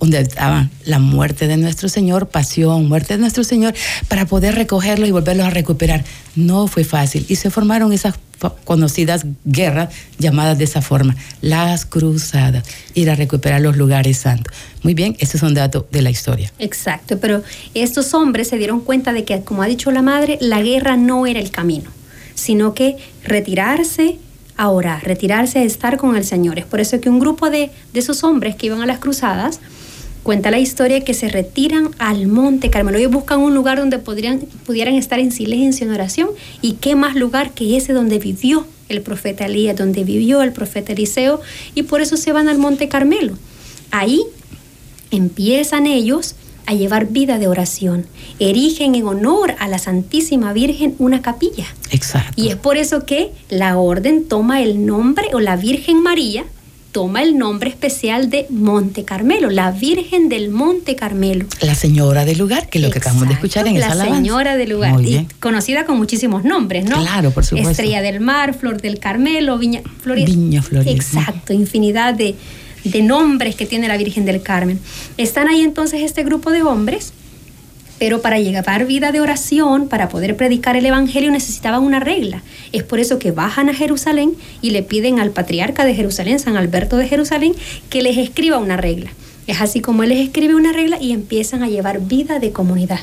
donde 0.00 0.20
estaba 0.20 0.68
la 0.84 0.98
muerte 0.98 1.46
de 1.46 1.56
nuestro 1.58 1.88
Señor, 1.88 2.28
pasión, 2.28 2.88
muerte 2.88 3.14
de 3.14 3.20
nuestro 3.20 3.44
Señor, 3.44 3.74
para 4.08 4.26
poder 4.26 4.54
recogerlo 4.54 5.06
y 5.06 5.10
volverlos 5.10 5.46
a 5.46 5.50
recuperar. 5.50 6.04
No 6.34 6.66
fue 6.66 6.84
fácil 6.84 7.26
y 7.28 7.36
se 7.36 7.50
formaron 7.50 7.92
esas 7.92 8.14
conocidas 8.64 9.26
guerras 9.44 9.92
llamadas 10.18 10.56
de 10.56 10.64
esa 10.64 10.80
forma, 10.80 11.14
las 11.42 11.84
cruzadas, 11.84 12.64
ir 12.94 13.10
a 13.10 13.14
recuperar 13.14 13.60
los 13.60 13.76
lugares 13.76 14.16
santos. 14.16 14.54
Muy 14.82 14.94
bien, 14.94 15.16
ese 15.18 15.36
es 15.36 15.42
un 15.42 15.52
dato 15.52 15.86
de 15.90 16.00
la 16.00 16.10
historia. 16.10 16.50
Exacto, 16.58 17.18
pero 17.18 17.42
estos 17.74 18.14
hombres 18.14 18.48
se 18.48 18.56
dieron 18.56 18.80
cuenta 18.80 19.12
de 19.12 19.24
que, 19.24 19.42
como 19.42 19.62
ha 19.62 19.66
dicho 19.66 19.90
la 19.90 20.00
madre, 20.00 20.38
la 20.40 20.62
guerra 20.62 20.96
no 20.96 21.26
era 21.26 21.40
el 21.40 21.50
camino, 21.50 21.90
sino 22.34 22.72
que 22.72 22.96
retirarse 23.22 24.16
a 24.56 24.68
orar, 24.68 25.04
retirarse 25.04 25.58
a 25.58 25.62
estar 25.62 25.98
con 25.98 26.16
el 26.16 26.24
Señor. 26.24 26.58
Es 26.58 26.64
por 26.64 26.80
eso 26.80 27.00
que 27.00 27.10
un 27.10 27.18
grupo 27.18 27.50
de, 27.50 27.70
de 27.92 28.00
esos 28.00 28.24
hombres 28.24 28.56
que 28.56 28.66
iban 28.66 28.80
a 28.80 28.86
las 28.86 28.98
cruzadas, 28.98 29.60
cuenta 30.30 30.52
la 30.52 30.60
historia 30.60 31.00
que 31.00 31.12
se 31.12 31.28
retiran 31.28 31.90
al 31.98 32.28
monte 32.28 32.70
Carmelo. 32.70 32.98
Ellos 32.98 33.10
buscan 33.10 33.40
un 33.40 33.52
lugar 33.52 33.78
donde 33.78 33.98
podrían, 33.98 34.38
pudieran 34.64 34.94
estar 34.94 35.18
en 35.18 35.32
silencio, 35.32 35.84
en 35.84 35.92
oración. 35.92 36.28
¿Y 36.62 36.74
qué 36.74 36.94
más 36.94 37.16
lugar 37.16 37.50
que 37.52 37.76
ese 37.76 37.92
donde 37.92 38.20
vivió 38.20 38.64
el 38.88 39.02
profeta 39.02 39.46
Elías, 39.46 39.76
donde 39.76 40.04
vivió 40.04 40.42
el 40.42 40.52
profeta 40.52 40.92
Eliseo? 40.92 41.40
Y 41.74 41.82
por 41.82 42.00
eso 42.00 42.16
se 42.16 42.30
van 42.30 42.48
al 42.48 42.58
monte 42.58 42.88
Carmelo. 42.88 43.36
Ahí 43.90 44.22
empiezan 45.10 45.88
ellos 45.88 46.36
a 46.64 46.74
llevar 46.74 47.08
vida 47.08 47.40
de 47.40 47.48
oración. 47.48 48.06
Erigen 48.38 48.94
en 48.94 49.08
honor 49.08 49.56
a 49.58 49.66
la 49.66 49.80
Santísima 49.80 50.52
Virgen 50.52 50.94
una 51.00 51.22
capilla. 51.22 51.66
Exacto. 51.90 52.40
Y 52.40 52.50
es 52.50 52.54
por 52.54 52.76
eso 52.76 53.04
que 53.04 53.32
la 53.48 53.76
orden 53.78 54.28
toma 54.28 54.62
el 54.62 54.86
nombre, 54.86 55.26
o 55.32 55.40
la 55.40 55.56
Virgen 55.56 56.00
María, 56.04 56.44
toma 56.92 57.22
el 57.22 57.38
nombre 57.38 57.70
especial 57.70 58.30
de 58.30 58.46
Monte 58.50 59.04
Carmelo, 59.04 59.50
la 59.50 59.70
Virgen 59.70 60.28
del 60.28 60.50
Monte 60.50 60.96
Carmelo. 60.96 61.46
La 61.60 61.74
señora 61.74 62.24
del 62.24 62.38
lugar, 62.38 62.68
que 62.68 62.78
es 62.78 62.84
lo 62.84 62.90
que 62.90 62.98
acabamos 62.98 63.28
de 63.28 63.34
escuchar 63.34 63.66
en 63.68 63.78
la 63.78 63.86
esa. 63.86 63.94
La 63.94 64.14
señora 64.14 64.56
del 64.56 64.70
lugar, 64.70 65.00
y 65.00 65.26
conocida 65.38 65.84
con 65.84 65.98
muchísimos 65.98 66.44
nombres, 66.44 66.84
¿no? 66.84 67.00
Claro, 67.00 67.30
por 67.30 67.44
supuesto. 67.44 67.70
Estrella 67.70 68.02
del 68.02 68.20
Mar, 68.20 68.54
Flor 68.54 68.80
del 68.80 68.98
Carmelo, 68.98 69.58
Viña 69.58 69.82
Florida. 70.02 70.26
Viña 70.26 70.62
Florida. 70.62 70.90
Exacto, 70.90 71.52
infinidad 71.52 72.14
de, 72.14 72.34
de 72.84 73.02
nombres 73.02 73.54
que 73.54 73.66
tiene 73.66 73.86
la 73.88 73.96
Virgen 73.96 74.24
del 74.24 74.42
Carmen. 74.42 74.80
Están 75.16 75.48
ahí 75.48 75.62
entonces 75.62 76.02
este 76.02 76.24
grupo 76.24 76.50
de 76.50 76.62
hombres, 76.62 77.12
pero 78.00 78.22
para 78.22 78.40
llevar 78.40 78.86
vida 78.86 79.12
de 79.12 79.20
oración, 79.20 79.86
para 79.86 80.08
poder 80.08 80.34
predicar 80.34 80.74
el 80.74 80.86
Evangelio 80.86 81.30
necesitaban 81.30 81.82
una 81.82 82.00
regla. 82.00 82.42
Es 82.72 82.82
por 82.82 82.98
eso 82.98 83.18
que 83.18 83.30
bajan 83.30 83.68
a 83.68 83.74
Jerusalén 83.74 84.32
y 84.62 84.70
le 84.70 84.82
piden 84.82 85.20
al 85.20 85.32
patriarca 85.32 85.84
de 85.84 85.94
Jerusalén, 85.94 86.38
San 86.38 86.56
Alberto 86.56 86.96
de 86.96 87.06
Jerusalén, 87.06 87.52
que 87.90 88.00
les 88.00 88.16
escriba 88.16 88.56
una 88.56 88.78
regla. 88.78 89.10
Es 89.46 89.60
así 89.60 89.82
como 89.82 90.02
él 90.02 90.08
les 90.08 90.26
escribe 90.26 90.54
una 90.54 90.72
regla 90.72 90.96
y 90.98 91.12
empiezan 91.12 91.62
a 91.62 91.68
llevar 91.68 92.00
vida 92.00 92.38
de 92.38 92.52
comunidad. 92.52 93.00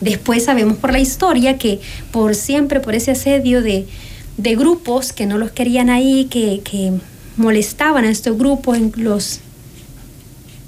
Después 0.00 0.44
sabemos 0.44 0.78
por 0.78 0.90
la 0.90 1.00
historia 1.00 1.58
que 1.58 1.78
por 2.10 2.34
siempre, 2.34 2.80
por 2.80 2.94
ese 2.94 3.10
asedio 3.10 3.60
de, 3.60 3.86
de 4.38 4.56
grupos 4.56 5.12
que 5.12 5.26
no 5.26 5.36
los 5.36 5.50
querían 5.50 5.90
ahí, 5.90 6.28
que, 6.30 6.62
que 6.64 6.92
molestaban 7.36 8.06
a 8.06 8.10
estos 8.10 8.38
grupos, 8.38 8.78
los 8.96 9.40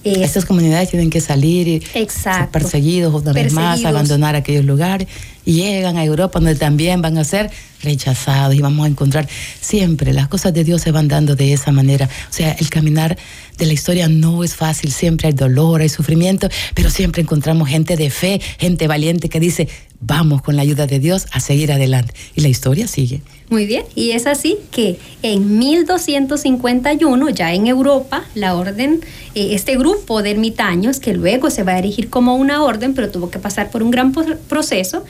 Estas 0.05 0.45
comunidades 0.45 0.91
tienen 0.91 1.11
que 1.11 1.21
salir 1.21 1.69
y 1.69 1.81
ser 2.09 2.49
perseguidos 2.51 3.15
una 3.15 3.33
vez 3.33 3.53
más, 3.53 3.85
abandonar 3.85 4.35
aquellos 4.35 4.65
lugares 4.65 5.09
llegan 5.45 5.97
a 5.97 6.05
Europa 6.05 6.39
donde 6.39 6.55
también 6.55 7.03
van 7.03 7.19
a 7.19 7.25
ser 7.25 7.51
rechazados 7.83 8.55
y 8.55 8.61
vamos 8.61 8.87
a 8.87 8.89
encontrar 8.89 9.29
siempre 9.61 10.13
las 10.13 10.29
cosas 10.29 10.55
de 10.55 10.65
Dios 10.65 10.83
se 10.83 10.93
van 10.93 11.09
dando 11.09 11.35
de 11.35 11.53
esa 11.53 11.73
manera. 11.73 12.09
O 12.31 12.33
sea, 12.33 12.53
el 12.53 12.71
caminar 12.71 13.19
de 13.59 13.67
la 13.67 13.73
historia 13.73 14.09
no 14.09 14.45
es 14.45 14.55
fácil, 14.55 14.93
siempre 14.93 15.29
hay 15.29 15.35
dolor, 15.35 15.81
hay 15.81 15.89
sufrimiento, 15.89 16.49
pero 16.75 16.91
siempre 16.91 17.23
encontramos 17.23 17.69
gente 17.69 17.97
de 17.97 18.11
fe, 18.11 18.41
gente 18.59 18.87
valiente 18.87 19.29
que 19.29 19.41
dice, 19.41 19.69
vamos 20.01 20.43
con 20.43 20.57
la 20.57 20.63
ayuda 20.63 20.87
de 20.87 20.99
Dios 20.99 21.27
a 21.33 21.41
seguir 21.41 21.73
adelante. 21.73 22.13
Y 22.35 22.41
la 22.41 22.49
historia 22.49 22.87
sigue. 22.87 23.23
Muy 23.51 23.67
bien, 23.67 23.85
y 23.95 24.13
es 24.13 24.27
así 24.27 24.57
que 24.71 24.99
en 25.23 25.59
1251, 25.59 27.31
ya 27.31 27.53
en 27.53 27.67
Europa, 27.67 28.25
la 28.35 28.55
orden, 28.55 29.01
eh, 29.35 29.51
este 29.53 29.77
grupo 29.77 30.23
de 30.23 30.31
ermitaños, 30.31 31.01
que 31.01 31.13
luego 31.13 31.51
se 31.51 31.63
va 31.63 31.73
a 31.73 31.79
erigir 31.79 32.09
como 32.09 32.35
una 32.35 32.63
orden, 32.65 32.95
pero 32.95 33.11
tuvo 33.11 33.31
que 33.31 33.39
pasar 33.39 33.71
por 33.71 33.83
un 33.83 33.91
gran 33.91 34.13
proceso, 34.49 35.05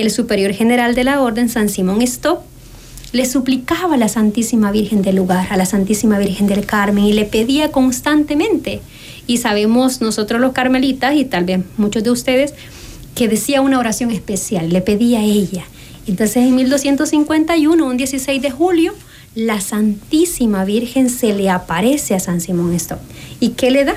el 0.00 0.10
superior 0.10 0.52
general 0.52 0.94
de 0.94 1.04
la 1.04 1.20
orden, 1.20 1.48
San 1.48 1.68
Simón 1.68 2.02
Stock, 2.02 2.40
le 3.12 3.26
suplicaba 3.26 3.94
a 3.94 3.96
la 3.96 4.08
Santísima 4.08 4.70
Virgen 4.70 5.02
del 5.02 5.16
lugar, 5.16 5.48
a 5.50 5.56
la 5.56 5.66
Santísima 5.66 6.18
Virgen 6.18 6.46
del 6.46 6.66
Carmen, 6.66 7.04
y 7.04 7.12
le 7.12 7.24
pedía 7.24 7.72
constantemente. 7.72 8.80
Y 9.26 9.38
sabemos 9.38 10.00
nosotros 10.00 10.40
los 10.40 10.52
carmelitas, 10.52 11.14
y 11.16 11.24
tal 11.24 11.44
vez 11.44 11.60
muchos 11.78 12.04
de 12.04 12.10
ustedes, 12.10 12.54
que 13.14 13.28
decía 13.28 13.60
una 13.60 13.78
oración 13.78 14.10
especial, 14.10 14.68
le 14.68 14.82
pedía 14.82 15.18
a 15.20 15.24
ella. 15.24 15.64
Entonces 16.06 16.44
en 16.44 16.54
1251, 16.54 17.84
un 17.84 17.96
16 17.96 18.40
de 18.40 18.50
julio, 18.50 18.94
la 19.34 19.60
Santísima 19.60 20.64
Virgen 20.64 21.10
se 21.10 21.32
le 21.32 21.50
aparece 21.50 22.14
a 22.14 22.20
San 22.20 22.40
Simón 22.40 22.72
Stock. 22.74 23.00
¿Y 23.40 23.50
qué 23.50 23.70
le 23.70 23.84
da? 23.84 23.96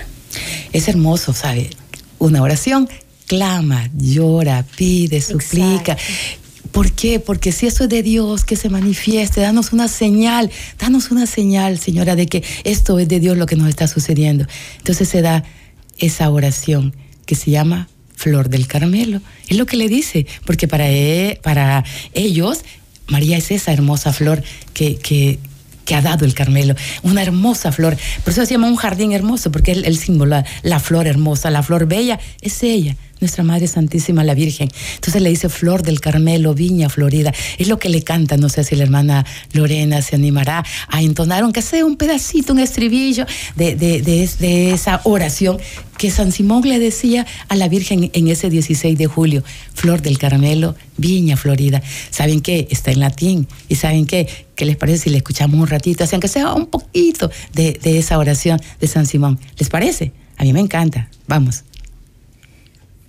Es 0.74 0.88
hermoso, 0.88 1.34
¿sabe? 1.34 1.70
Una 2.18 2.42
oración 2.42 2.90
clama, 3.32 3.90
llora, 3.98 4.66
pide, 4.76 5.22
suplica. 5.22 5.94
Exacto. 5.94 6.42
¿Por 6.74 6.92
qué? 6.92 7.22
Porque 7.22 7.54
si 7.54 7.66
eso 7.66 7.86
es 7.86 7.90
de 7.90 8.04
Dios, 8.04 8.44
que 8.44 8.58
se 8.58 8.68
manifieste, 8.68 9.40
danos 9.40 9.72
una 9.72 9.88
señal, 9.88 10.52
danos 10.78 11.12
una 11.12 11.26
señal, 11.26 11.80
Señora, 11.80 12.18
de 12.18 12.28
que 12.28 12.44
esto 12.66 13.00
es 13.00 13.08
de 13.08 13.22
Dios 13.22 13.38
lo 13.38 13.46
que 13.46 13.56
nos 13.56 13.70
está 13.70 13.88
sucediendo. 13.88 14.46
Entonces 14.80 15.08
se 15.08 15.22
da 15.22 15.46
esa 15.98 16.30
oración 16.30 16.94
que 17.26 17.36
se 17.36 17.52
llama 17.52 17.88
Flor 18.14 18.50
del 18.50 18.68
Carmelo. 18.68 19.22
Es 19.48 19.56
lo 19.56 19.66
que 19.66 19.78
le 19.78 19.88
dice, 19.88 20.28
porque 20.46 20.68
para, 20.68 20.90
él, 20.90 21.40
para 21.42 21.86
ellos 22.14 22.66
María 23.08 23.38
es 23.38 23.50
esa 23.52 23.72
hermosa 23.72 24.12
flor 24.12 24.44
que, 24.74 24.98
que, 24.98 25.40
que, 25.86 25.96
ha 25.96 26.02
dado 26.02 26.26
el 26.26 26.34
Carmelo, 26.34 26.76
una 27.02 27.22
hermosa 27.22 27.72
flor. 27.72 27.96
Por 28.26 28.34
eso 28.34 28.46
se 28.46 28.56
llama 28.56 28.68
un 28.68 28.76
jardín 28.76 29.14
hermoso, 29.14 29.54
porque 29.54 29.72
el, 29.72 29.86
el 29.86 29.98
símbolo, 29.98 30.32
la, 30.32 30.46
la 30.64 30.82
flor 30.82 31.08
hermosa, 31.08 31.50
la 31.50 31.64
flor 31.64 31.86
bella, 31.86 32.20
es 32.42 32.62
ella 32.64 32.98
nuestra 33.22 33.44
Madre 33.44 33.68
Santísima, 33.68 34.24
la 34.24 34.34
Virgen. 34.34 34.70
Entonces 34.96 35.22
le 35.22 35.30
dice 35.30 35.48
Flor 35.48 35.84
del 35.84 36.02
Carmelo, 36.02 36.54
Viña 36.54 36.90
Florida. 36.90 37.32
Es 37.58 37.68
lo 37.68 37.78
que 37.78 37.88
le 37.88 38.02
canta, 38.02 38.36
no 38.36 38.50
sé 38.50 38.64
si 38.64 38.76
la 38.76 38.84
hermana 38.84 39.26
Lorena 39.54 40.02
se 40.02 40.16
animará 40.16 40.66
a 40.90 41.02
entonar, 41.02 41.44
aunque 41.44 41.62
sea 41.62 41.86
un 41.86 41.96
pedacito, 41.96 42.52
un 42.54 42.60
estribillo 42.60 43.26
de, 43.56 43.76
de, 43.76 44.02
de, 44.02 44.72
esa 44.72 45.02
oración 45.04 45.60
que 45.98 46.10
San 46.10 46.32
Simón 46.32 46.68
le 46.68 46.80
decía 46.80 47.28
a 47.48 47.56
la 47.56 47.68
Virgen 47.68 48.10
en 48.14 48.28
ese 48.28 48.50
16 48.50 48.98
de 48.98 49.06
julio, 49.06 49.44
Flor 49.74 50.02
del 50.02 50.18
Carmelo, 50.18 50.76
Viña 50.98 51.38
Florida. 51.38 51.82
¿Saben 52.10 52.42
qué? 52.42 52.68
Está 52.72 52.92
en 52.92 53.00
latín. 53.00 53.48
¿Y 53.70 53.76
saben 53.76 54.08
qué? 54.08 54.28
¿Qué 54.56 54.66
les 54.66 54.78
parece 54.78 55.04
si 55.04 55.10
le 55.12 55.18
escuchamos 55.18 55.60
un 55.60 55.68
ratito, 55.68 56.04
así 56.04 56.16
aunque 56.16 56.28
sea 56.28 56.54
un 56.54 56.66
poquito 56.66 57.30
de, 57.54 57.80
de 57.82 58.00
esa 58.00 58.18
oración 58.18 58.60
de 58.80 58.88
San 58.88 59.06
Simón? 59.06 59.40
¿Les 59.58 59.70
parece? 59.70 60.12
A 60.38 60.44
mí 60.44 60.54
me 60.54 60.60
encanta. 60.60 61.08
Vamos. 61.28 61.64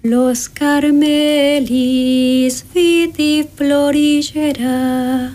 Los 0.05 0.49
Carmelis 0.49 1.75
viti 2.75 3.47
florigera, 3.55 5.33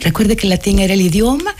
Recuerde 0.00 0.36
que 0.36 0.46
el 0.46 0.50
latín 0.50 0.78
era 0.78 0.94
el 0.94 1.00
idioma 1.00 1.54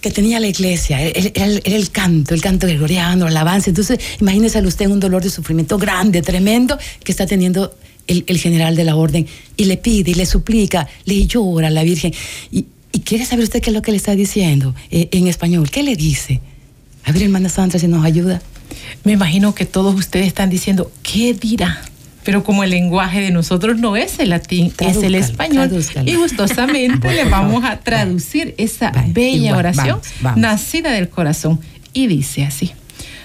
que 0.00 0.10
tenía 0.10 0.40
la 0.40 0.46
iglesia, 0.46 1.00
era, 1.02 1.30
era, 1.34 1.76
el 1.76 1.90
canto, 1.90 2.34
el 2.34 2.40
canto 2.40 2.66
gregoriano, 2.66 3.26
el 3.26 3.36
alabanza. 3.36 3.70
Entonces, 3.70 3.98
imagínese 4.20 4.60
usted 4.62 4.86
un 4.86 4.98
dolor 4.98 5.22
de 5.22 5.30
sufrimiento 5.30 5.76
grande, 5.78 6.22
tremendo, 6.22 6.78
que 7.04 7.12
está 7.12 7.26
teniendo 7.26 7.76
el, 8.06 8.24
el, 8.26 8.38
general 8.38 8.76
de 8.76 8.84
la 8.84 8.96
orden 8.96 9.26
y 9.56 9.64
le 9.64 9.76
pide 9.76 10.12
y 10.12 10.14
le 10.14 10.24
suplica, 10.24 10.88
le 11.04 11.26
llora 11.26 11.68
a 11.68 11.70
la 11.70 11.82
Virgen. 11.82 12.14
Y, 12.50 12.64
y 12.92 13.00
quiere 13.00 13.26
saber 13.26 13.44
usted 13.44 13.60
qué 13.60 13.70
es 13.70 13.74
lo 13.74 13.82
que 13.82 13.90
le 13.90 13.98
está 13.98 14.14
diciendo 14.14 14.74
eh, 14.90 15.08
en 15.12 15.26
español. 15.26 15.70
¿Qué 15.70 15.82
le 15.82 15.96
dice? 15.96 16.40
A 17.04 17.12
ver, 17.12 17.22
hermana 17.22 17.48
Sandra, 17.48 17.78
si 17.78 17.86
nos 17.86 18.04
ayuda. 18.04 18.42
Me 19.04 19.12
imagino 19.12 19.54
que 19.54 19.66
todos 19.66 19.94
ustedes 19.94 20.26
están 20.26 20.50
diciendo, 20.50 20.90
¿qué 21.02 21.34
dirá? 21.34 21.82
Pero 22.24 22.44
como 22.44 22.64
el 22.64 22.70
lenguaje 22.70 23.20
de 23.20 23.30
nosotros 23.30 23.78
no 23.78 23.96
es 23.96 24.18
el 24.18 24.30
latín, 24.30 24.70
tradúzcalo, 24.70 25.00
es 25.00 25.06
el 25.06 25.14
español. 25.14 25.68
Tradúzcalo. 25.68 26.10
Y 26.10 26.14
gustosamente 26.16 27.12
le 27.14 27.24
vamos 27.24 27.64
a 27.64 27.78
traducir 27.80 28.54
esa 28.58 28.92
bella 29.08 29.48
Igual, 29.48 29.54
oración 29.54 29.88
vamos, 29.88 30.08
vamos. 30.20 30.40
nacida 30.40 30.92
del 30.92 31.08
corazón. 31.08 31.60
Y 31.92 32.06
dice 32.06 32.44
así, 32.44 32.72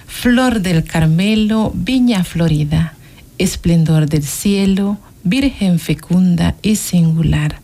Flor 0.07 0.61
del 0.61 0.83
Carmelo, 0.83 1.71
viña 1.75 2.23
florida, 2.23 2.93
esplendor 3.37 4.07
del 4.07 4.23
cielo, 4.23 4.97
virgen 5.23 5.77
fecunda 5.79 6.55
y 6.61 6.77
singular. 6.77 7.59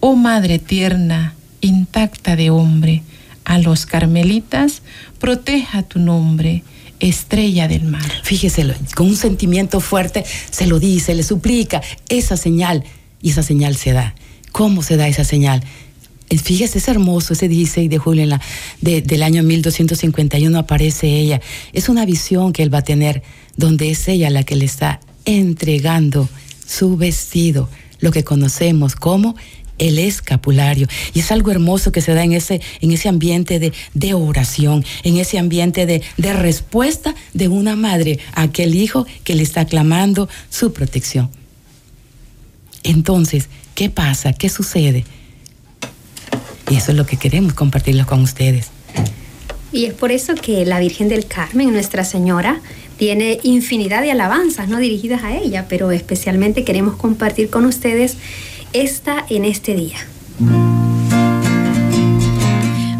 Oh 0.00 0.14
Madre 0.14 0.58
tierna, 0.58 1.34
intacta 1.60 2.36
de 2.36 2.50
hombre, 2.50 3.02
a 3.44 3.58
los 3.58 3.86
carmelitas, 3.86 4.82
proteja 5.18 5.82
tu 5.82 5.98
nombre 5.98 6.62
estrella 7.00 7.68
del 7.68 7.84
mar. 7.84 8.10
Fíjese, 8.22 8.66
con 8.94 9.08
un 9.08 9.16
sentimiento 9.16 9.80
fuerte 9.80 10.24
se 10.50 10.66
lo 10.66 10.78
dice, 10.78 11.14
le 11.14 11.22
suplica 11.22 11.82
esa 12.08 12.36
señal 12.36 12.84
y 13.22 13.30
esa 13.30 13.42
señal 13.42 13.76
se 13.76 13.92
da. 13.92 14.14
¿Cómo 14.52 14.82
se 14.82 14.96
da 14.96 15.08
esa 15.08 15.24
señal? 15.24 15.62
Fíjese, 16.30 16.78
es 16.78 16.88
hermoso, 16.88 17.32
ese 17.32 17.48
16 17.48 17.88
de 17.88 17.98
julio 17.98 18.22
en 18.22 18.30
la, 18.30 18.40
de, 18.80 19.00
del 19.00 19.22
año 19.22 19.42
1251 19.42 20.58
aparece 20.58 21.08
ella. 21.08 21.40
Es 21.72 21.88
una 21.88 22.04
visión 22.04 22.52
que 22.52 22.62
él 22.62 22.72
va 22.72 22.78
a 22.78 22.84
tener 22.84 23.22
donde 23.56 23.90
es 23.90 24.06
ella 24.08 24.28
la 24.28 24.42
que 24.42 24.56
le 24.56 24.66
está 24.66 25.00
entregando 25.24 26.28
su 26.66 26.96
vestido, 26.96 27.68
lo 28.00 28.12
que 28.12 28.24
conocemos 28.24 28.94
como 28.94 29.36
el 29.78 29.98
escapulario. 29.98 30.86
Y 31.14 31.20
es 31.20 31.32
algo 31.32 31.50
hermoso 31.50 31.92
que 31.92 32.00
se 32.00 32.14
da 32.14 32.24
en 32.24 32.32
ese, 32.32 32.60
en 32.80 32.92
ese 32.92 33.08
ambiente 33.08 33.58
de, 33.58 33.72
de 33.94 34.14
oración, 34.14 34.84
en 35.04 35.16
ese 35.16 35.38
ambiente 35.38 35.86
de, 35.86 36.02
de 36.16 36.32
respuesta 36.32 37.14
de 37.34 37.48
una 37.48 37.76
madre 37.76 38.18
a 38.34 38.42
aquel 38.42 38.74
hijo 38.74 39.06
que 39.24 39.34
le 39.34 39.42
está 39.42 39.64
clamando 39.64 40.28
su 40.50 40.72
protección. 40.72 41.30
Entonces, 42.82 43.48
¿qué 43.74 43.90
pasa? 43.90 44.32
¿Qué 44.32 44.48
sucede? 44.48 45.04
Y 46.70 46.76
eso 46.76 46.92
es 46.92 46.98
lo 46.98 47.06
que 47.06 47.16
queremos 47.16 47.54
compartirlo 47.54 48.06
con 48.06 48.22
ustedes. 48.22 48.70
Y 49.72 49.86
es 49.86 49.94
por 49.94 50.12
eso 50.12 50.34
que 50.34 50.64
la 50.64 50.80
Virgen 50.80 51.08
del 51.08 51.26
Carmen, 51.26 51.72
Nuestra 51.72 52.04
Señora, 52.04 52.60
tiene 52.96 53.38
infinidad 53.42 54.02
de 54.02 54.10
alabanzas 54.10 54.68
no 54.68 54.78
dirigidas 54.78 55.22
a 55.22 55.36
ella, 55.36 55.66
pero 55.68 55.90
especialmente 55.92 56.64
queremos 56.64 56.96
compartir 56.96 57.48
con 57.48 57.64
ustedes 57.64 58.16
esta 58.72 59.24
en 59.28 59.44
este 59.44 59.74
día. 59.74 59.96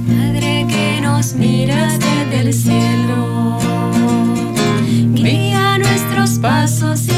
Madre 0.07 0.67
que 0.69 1.01
nos 1.01 1.35
miras 1.35 1.99
desde 1.99 2.41
el 2.41 2.55
cielo, 2.55 3.59
guía 5.15 5.79
nuestros 5.79 6.39
pasos 6.39 7.01
sin 7.01 7.18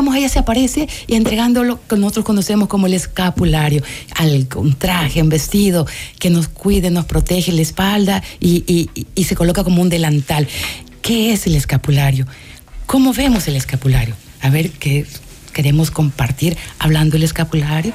decíamos, 0.00 0.16
ella 0.16 0.28
se 0.28 0.38
aparece 0.38 0.88
y 1.06 1.14
entregando 1.14 1.62
lo 1.62 1.78
que 1.86 1.96
nosotros 1.96 2.24
conocemos 2.24 2.68
como 2.68 2.86
el 2.86 2.94
escapulario, 2.94 3.82
al, 4.16 4.46
un 4.56 4.74
traje, 4.74 5.20
un 5.22 5.28
vestido 5.28 5.86
que 6.18 6.30
nos 6.30 6.48
cuide, 6.48 6.90
nos 6.90 7.04
protege 7.04 7.52
la 7.52 7.60
espalda 7.62 8.22
y, 8.40 8.64
y- 8.66 9.06
y 9.14 9.24
se 9.24 9.36
coloca 9.36 9.62
como 9.62 9.82
un 9.82 9.88
delantal. 9.90 10.48
¿Qué 11.02 11.32
es 11.32 11.46
el 11.46 11.54
escapulario? 11.54 12.26
¿Cómo 12.86 13.12
vemos 13.12 13.46
el 13.48 13.56
escapulario? 13.56 14.14
A 14.40 14.48
ver, 14.50 14.70
¿qué 14.70 15.04
queremos 15.52 15.90
compartir 15.90 16.56
hablando 16.78 17.12
del 17.14 17.24
escapulario? 17.24 17.92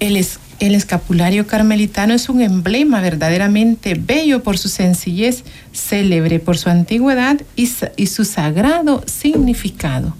El, 0.00 0.16
es- 0.16 0.38
el 0.60 0.74
escapulario 0.74 1.46
carmelitano 1.46 2.12
es 2.12 2.28
un 2.28 2.42
emblema 2.42 3.00
verdaderamente 3.00 3.94
bello 3.94 4.42
por 4.42 4.58
su 4.58 4.68
sencillez, 4.68 5.44
célebre 5.72 6.38
por 6.40 6.58
su 6.58 6.68
antigüedad 6.68 7.40
y, 7.56 7.70
y 7.96 8.06
su 8.06 8.26
sagrado 8.26 9.02
significado. 9.06 10.14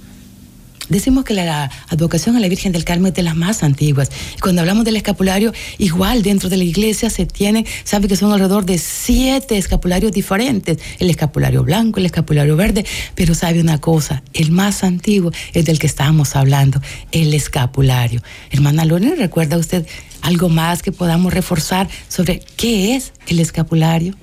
Decimos 0.90 1.24
que 1.24 1.34
la 1.34 1.70
advocación 1.88 2.34
a 2.36 2.40
la 2.40 2.48
Virgen 2.48 2.72
del 2.72 2.84
Carmen 2.84 3.10
es 3.10 3.14
de 3.14 3.22
las 3.22 3.36
más 3.36 3.62
antiguas. 3.62 4.10
Cuando 4.42 4.60
hablamos 4.60 4.84
del 4.84 4.96
escapulario, 4.96 5.52
igual 5.78 6.24
dentro 6.24 6.48
de 6.48 6.56
la 6.56 6.64
iglesia 6.64 7.08
se 7.10 7.26
tienen, 7.26 7.64
sabe 7.84 8.08
que 8.08 8.16
son 8.16 8.32
alrededor 8.32 8.66
de 8.66 8.76
siete 8.76 9.56
escapularios 9.56 10.10
diferentes. 10.10 10.78
El 10.98 11.08
escapulario 11.08 11.62
blanco, 11.62 12.00
el 12.00 12.06
escapulario 12.06 12.56
verde, 12.56 12.84
pero 13.14 13.34
sabe 13.34 13.60
una 13.60 13.80
cosa, 13.80 14.24
el 14.32 14.50
más 14.50 14.82
antiguo 14.82 15.30
es 15.54 15.64
del 15.64 15.78
que 15.78 15.86
estábamos 15.86 16.34
hablando, 16.34 16.82
el 17.12 17.34
escapulario. 17.34 18.20
Hermana 18.50 18.84
Lorena, 18.84 19.14
¿recuerda 19.14 19.58
usted 19.58 19.86
algo 20.22 20.48
más 20.48 20.82
que 20.82 20.90
podamos 20.90 21.32
reforzar 21.32 21.88
sobre 22.08 22.42
qué 22.56 22.96
es 22.96 23.12
el 23.28 23.38
escapulario? 23.38 24.16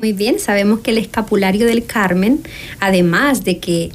Muy 0.00 0.12
bien, 0.12 0.40
sabemos 0.40 0.80
que 0.80 0.90
el 0.90 0.98
escapulario 0.98 1.66
del 1.66 1.84
Carmen, 1.84 2.40
además 2.80 3.44
de 3.44 3.58
que 3.58 3.92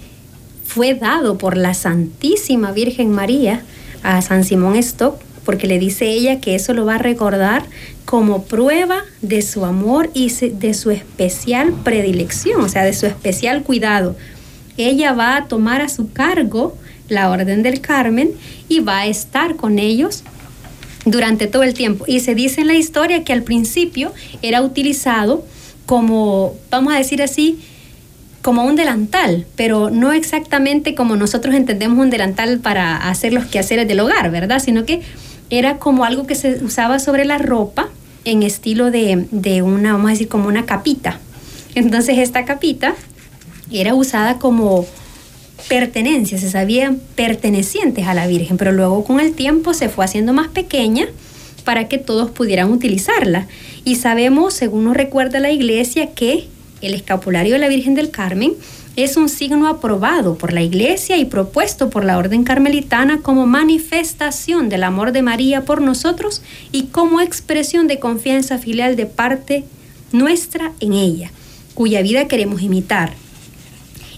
fue 0.75 0.93
dado 0.93 1.37
por 1.37 1.55
la 1.55 1.73
Santísima 1.73 2.73
Virgen 2.73 3.09
María 3.09 3.61
a 4.03 4.21
San 4.21 4.43
Simón 4.43 4.75
Stock, 4.75 5.15
porque 5.45 5.67
le 5.67 5.79
dice 5.79 6.09
ella 6.09 6.41
que 6.41 6.53
eso 6.53 6.73
lo 6.73 6.83
va 6.83 6.95
a 6.95 6.97
recordar 6.97 7.63
como 8.03 8.43
prueba 8.43 9.03
de 9.21 9.41
su 9.41 9.63
amor 9.63 10.09
y 10.13 10.29
de 10.29 10.73
su 10.73 10.91
especial 10.91 11.71
predilección, 11.85 12.59
o 12.59 12.67
sea, 12.67 12.83
de 12.83 12.91
su 12.91 13.05
especial 13.05 13.63
cuidado. 13.63 14.17
Ella 14.75 15.13
va 15.13 15.37
a 15.37 15.45
tomar 15.47 15.79
a 15.79 15.87
su 15.87 16.11
cargo 16.11 16.75
la 17.07 17.29
Orden 17.29 17.63
del 17.63 17.79
Carmen 17.79 18.31
y 18.67 18.81
va 18.81 18.99
a 18.99 19.07
estar 19.07 19.55
con 19.55 19.79
ellos 19.79 20.23
durante 21.05 21.47
todo 21.47 21.63
el 21.63 21.73
tiempo. 21.73 22.03
Y 22.05 22.19
se 22.19 22.35
dice 22.35 22.59
en 22.59 22.67
la 22.67 22.75
historia 22.75 23.23
que 23.23 23.31
al 23.31 23.43
principio 23.43 24.11
era 24.41 24.61
utilizado 24.61 25.45
como, 25.85 26.53
vamos 26.69 26.93
a 26.93 26.97
decir 26.97 27.23
así, 27.23 27.61
como 28.45 28.63
un 28.63 28.75
delantal, 28.75 29.47
pero 29.55 29.89
no 29.89 30.13
exactamente 30.13 30.93
como 30.93 31.15
nosotros 31.15 31.55
entendemos 31.55 31.97
un 31.97 32.11
delantal 32.11 32.59
para 32.59 33.09
hacer 33.09 33.33
los 33.33 33.45
quehaceres 33.45 33.87
del 33.87 33.99
hogar, 33.99 34.29
¿verdad? 34.29 34.61
Sino 34.63 34.85
que 34.85 35.01
era 35.49 35.77
como 35.77 36.05
algo 36.05 36.27
que 36.27 36.35
se 36.35 36.63
usaba 36.63 36.99
sobre 36.99 37.25
la 37.25 37.39
ropa 37.39 37.89
en 38.23 38.43
estilo 38.43 38.91
de, 38.91 39.25
de 39.31 39.63
una, 39.63 39.93
vamos 39.93 40.09
a 40.09 40.11
decir, 40.11 40.27
como 40.27 40.47
una 40.47 40.67
capita. 40.67 41.19
Entonces 41.73 42.19
esta 42.19 42.45
capita 42.45 42.93
era 43.71 43.95
usada 43.95 44.37
como 44.37 44.85
pertenencias, 45.67 46.41
se 46.41 46.51
sabían 46.51 47.01
pertenecientes 47.15 48.05
a 48.05 48.13
la 48.13 48.27
Virgen, 48.27 48.57
pero 48.57 48.71
luego 48.71 49.03
con 49.05 49.19
el 49.19 49.33
tiempo 49.33 49.73
se 49.73 49.89
fue 49.89 50.05
haciendo 50.05 50.33
más 50.33 50.49
pequeña 50.49 51.07
para 51.63 51.87
que 51.87 51.97
todos 51.97 52.29
pudieran 52.29 52.71
utilizarla. 52.71 53.47
Y 53.85 53.95
sabemos, 53.95 54.53
según 54.53 54.83
nos 54.83 54.95
recuerda 54.95 55.39
la 55.39 55.49
iglesia, 55.49 56.13
que 56.13 56.47
el 56.81 56.93
escapulario 56.93 57.53
de 57.53 57.59
la 57.59 57.67
Virgen 57.67 57.95
del 57.95 58.11
Carmen 58.11 58.53
es 58.95 59.17
un 59.17 59.27
signo 59.27 59.67
aprobado 59.67 60.37
por 60.37 60.53
la 60.53 60.61
iglesia 60.61 61.17
y 61.17 61.25
propuesto 61.25 61.89
por 61.89 62.05
la 62.05 62.17
Orden 62.17 62.43
Carmelitana 62.43 63.19
como 63.21 63.45
manifestación 63.45 64.69
del 64.69 64.83
amor 64.83 65.11
de 65.11 65.21
María 65.21 65.65
por 65.65 65.81
nosotros 65.81 66.41
y 66.71 66.83
como 66.87 67.19
expresión 67.19 67.87
de 67.87 67.99
confianza 67.99 68.57
filial 68.57 68.95
de 68.95 69.05
parte 69.05 69.65
nuestra 70.11 70.71
en 70.79 70.93
ella, 70.93 71.31
cuya 71.73 72.01
vida 72.01 72.27
queremos 72.27 72.61
imitar. 72.61 73.13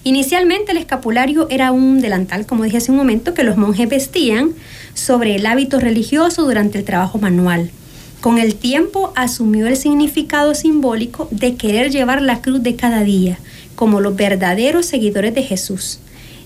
Inicialmente 0.04 0.72
el 0.72 0.78
escapulario 0.78 1.48
era 1.50 1.72
un 1.72 2.00
delantal, 2.00 2.46
como 2.46 2.64
dije 2.64 2.78
hace 2.78 2.92
un 2.92 2.98
momento, 2.98 3.34
que 3.34 3.44
los 3.44 3.58
monjes 3.58 3.90
vestían 3.90 4.52
sobre 4.94 5.36
el 5.36 5.46
hábito 5.46 5.80
religioso 5.80 6.44
durante 6.44 6.78
el 6.78 6.86
trabajo 6.86 7.18
manual. 7.18 7.72
Con 8.22 8.40
el 8.40 8.56
tiempo 8.56 9.14
asumió 9.16 9.68
el 9.68 9.78
significado 9.78 10.56
simbólico 10.56 11.28
de 11.32 11.56
querer 11.56 11.92
llevar 11.92 12.22
la 12.22 12.42
cruz 12.42 12.64
de 12.64 12.76
cada 12.76 13.04
día, 13.04 13.38
como 13.76 14.02
los 14.02 14.16
verdaderos 14.16 14.88
seguidores 14.88 15.36
de 15.36 15.44
Jesús. 15.44 16.00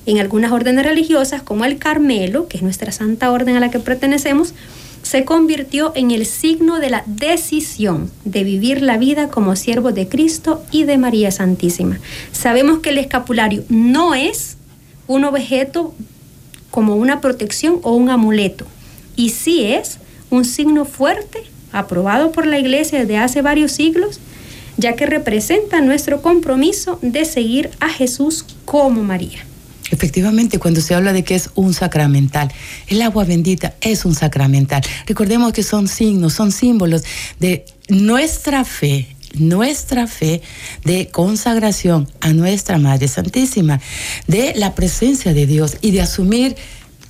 En 0.05 0.17
algunas 0.17 0.51
órdenes 0.51 0.86
religiosas, 0.86 1.41
como 1.41 1.63
el 1.63 1.77
Carmelo, 1.77 2.47
que 2.47 2.57
es 2.57 2.63
nuestra 2.63 2.91
santa 2.91 3.31
orden 3.31 3.55
a 3.55 3.60
la 3.60 3.71
que 3.71 3.79
pertenecemos, 3.79 4.53
se 5.01 5.25
convirtió 5.25 5.93
en 5.95 6.12
el 6.12 6.25
signo 6.25 6.79
de 6.79 6.89
la 6.89 7.03
decisión 7.05 8.12
de 8.25 8.43
vivir 8.43 8.81
la 8.81 8.97
vida 8.97 9.29
como 9.29 9.55
siervos 9.55 9.95
de 9.95 10.07
Cristo 10.07 10.63
y 10.71 10.84
de 10.84 10.97
María 10.97 11.31
Santísima. 11.31 11.99
Sabemos 12.31 12.79
que 12.79 12.89
el 12.89 12.97
escapulario 12.97 13.63
no 13.69 14.13
es 14.13 14.57
un 15.07 15.23
objeto 15.23 15.93
como 16.69 16.95
una 16.95 17.21
protección 17.21 17.79
o 17.84 17.95
un 17.95 18.10
amuleto, 18.10 18.65
y 19.15 19.29
sí 19.29 19.63
es 19.63 19.97
un 20.29 20.45
signo 20.45 20.86
fuerte, 20.86 21.43
aprobado 21.71 22.31
por 22.31 22.45
la 22.45 22.60
Iglesia 22.60 22.99
desde 22.99 23.17
hace 23.17 23.41
varios 23.41 23.71
siglos, 23.71 24.19
ya 24.77 24.95
que 24.95 25.05
representa 25.05 25.81
nuestro 25.81 26.21
compromiso 26.21 26.99
de 27.01 27.25
seguir 27.25 27.69
a 27.79 27.89
Jesús 27.89 28.45
como 28.65 29.03
María. 29.03 29.45
Efectivamente, 29.91 30.57
cuando 30.57 30.79
se 30.79 30.95
habla 30.95 31.12
de 31.12 31.23
que 31.23 31.36
es 31.36 31.49
un 31.55 31.73
sacramental, 31.73 32.51
el 32.88 33.01
agua 33.01 33.25
bendita 33.25 33.75
es 33.81 34.05
un 34.05 34.15
sacramental. 34.15 34.81
Recordemos 35.05 35.51
que 35.51 35.63
son 35.63 35.89
signos, 35.89 36.34
son 36.34 36.53
símbolos 36.53 37.03
de 37.39 37.65
nuestra 37.89 38.63
fe, 38.63 39.07
nuestra 39.34 40.07
fe 40.07 40.41
de 40.86 41.10
consagración 41.10 42.07
a 42.21 42.31
nuestra 42.31 42.77
Madre 42.77 43.10
Santísima, 43.10 43.81
de 44.27 44.53
la 44.55 44.75
presencia 44.75 45.34
de 45.34 45.45
Dios 45.45 45.77
y 45.81 45.91
de 45.91 46.01
asumir 46.01 46.55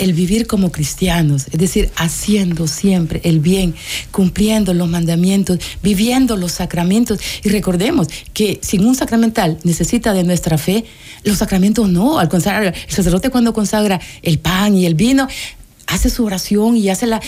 el 0.01 0.13
vivir 0.13 0.47
como 0.47 0.71
cristianos, 0.71 1.45
es 1.51 1.59
decir, 1.59 1.91
haciendo 1.95 2.65
siempre 2.65 3.21
el 3.23 3.39
bien, 3.39 3.75
cumpliendo 4.09 4.73
los 4.73 4.89
mandamientos, 4.89 5.59
viviendo 5.83 6.35
los 6.37 6.53
sacramentos. 6.53 7.19
Y 7.43 7.49
recordemos 7.49 8.07
que 8.33 8.59
sin 8.63 8.83
un 8.83 8.95
sacramental 8.95 9.59
necesita 9.63 10.13
de 10.13 10.23
nuestra 10.23 10.57
fe, 10.57 10.85
los 11.23 11.37
sacramentos 11.37 11.87
no, 11.87 12.17
al 12.17 12.29
consagrar, 12.29 12.73
el 12.73 12.93
sacerdote 12.93 13.29
cuando 13.29 13.53
consagra 13.53 14.01
el 14.23 14.39
pan 14.39 14.75
y 14.75 14.87
el 14.87 14.95
vino, 14.95 15.27
hace 15.85 16.09
su 16.09 16.25
oración 16.25 16.77
y 16.77 16.89
hace 16.89 17.05
la, 17.05 17.21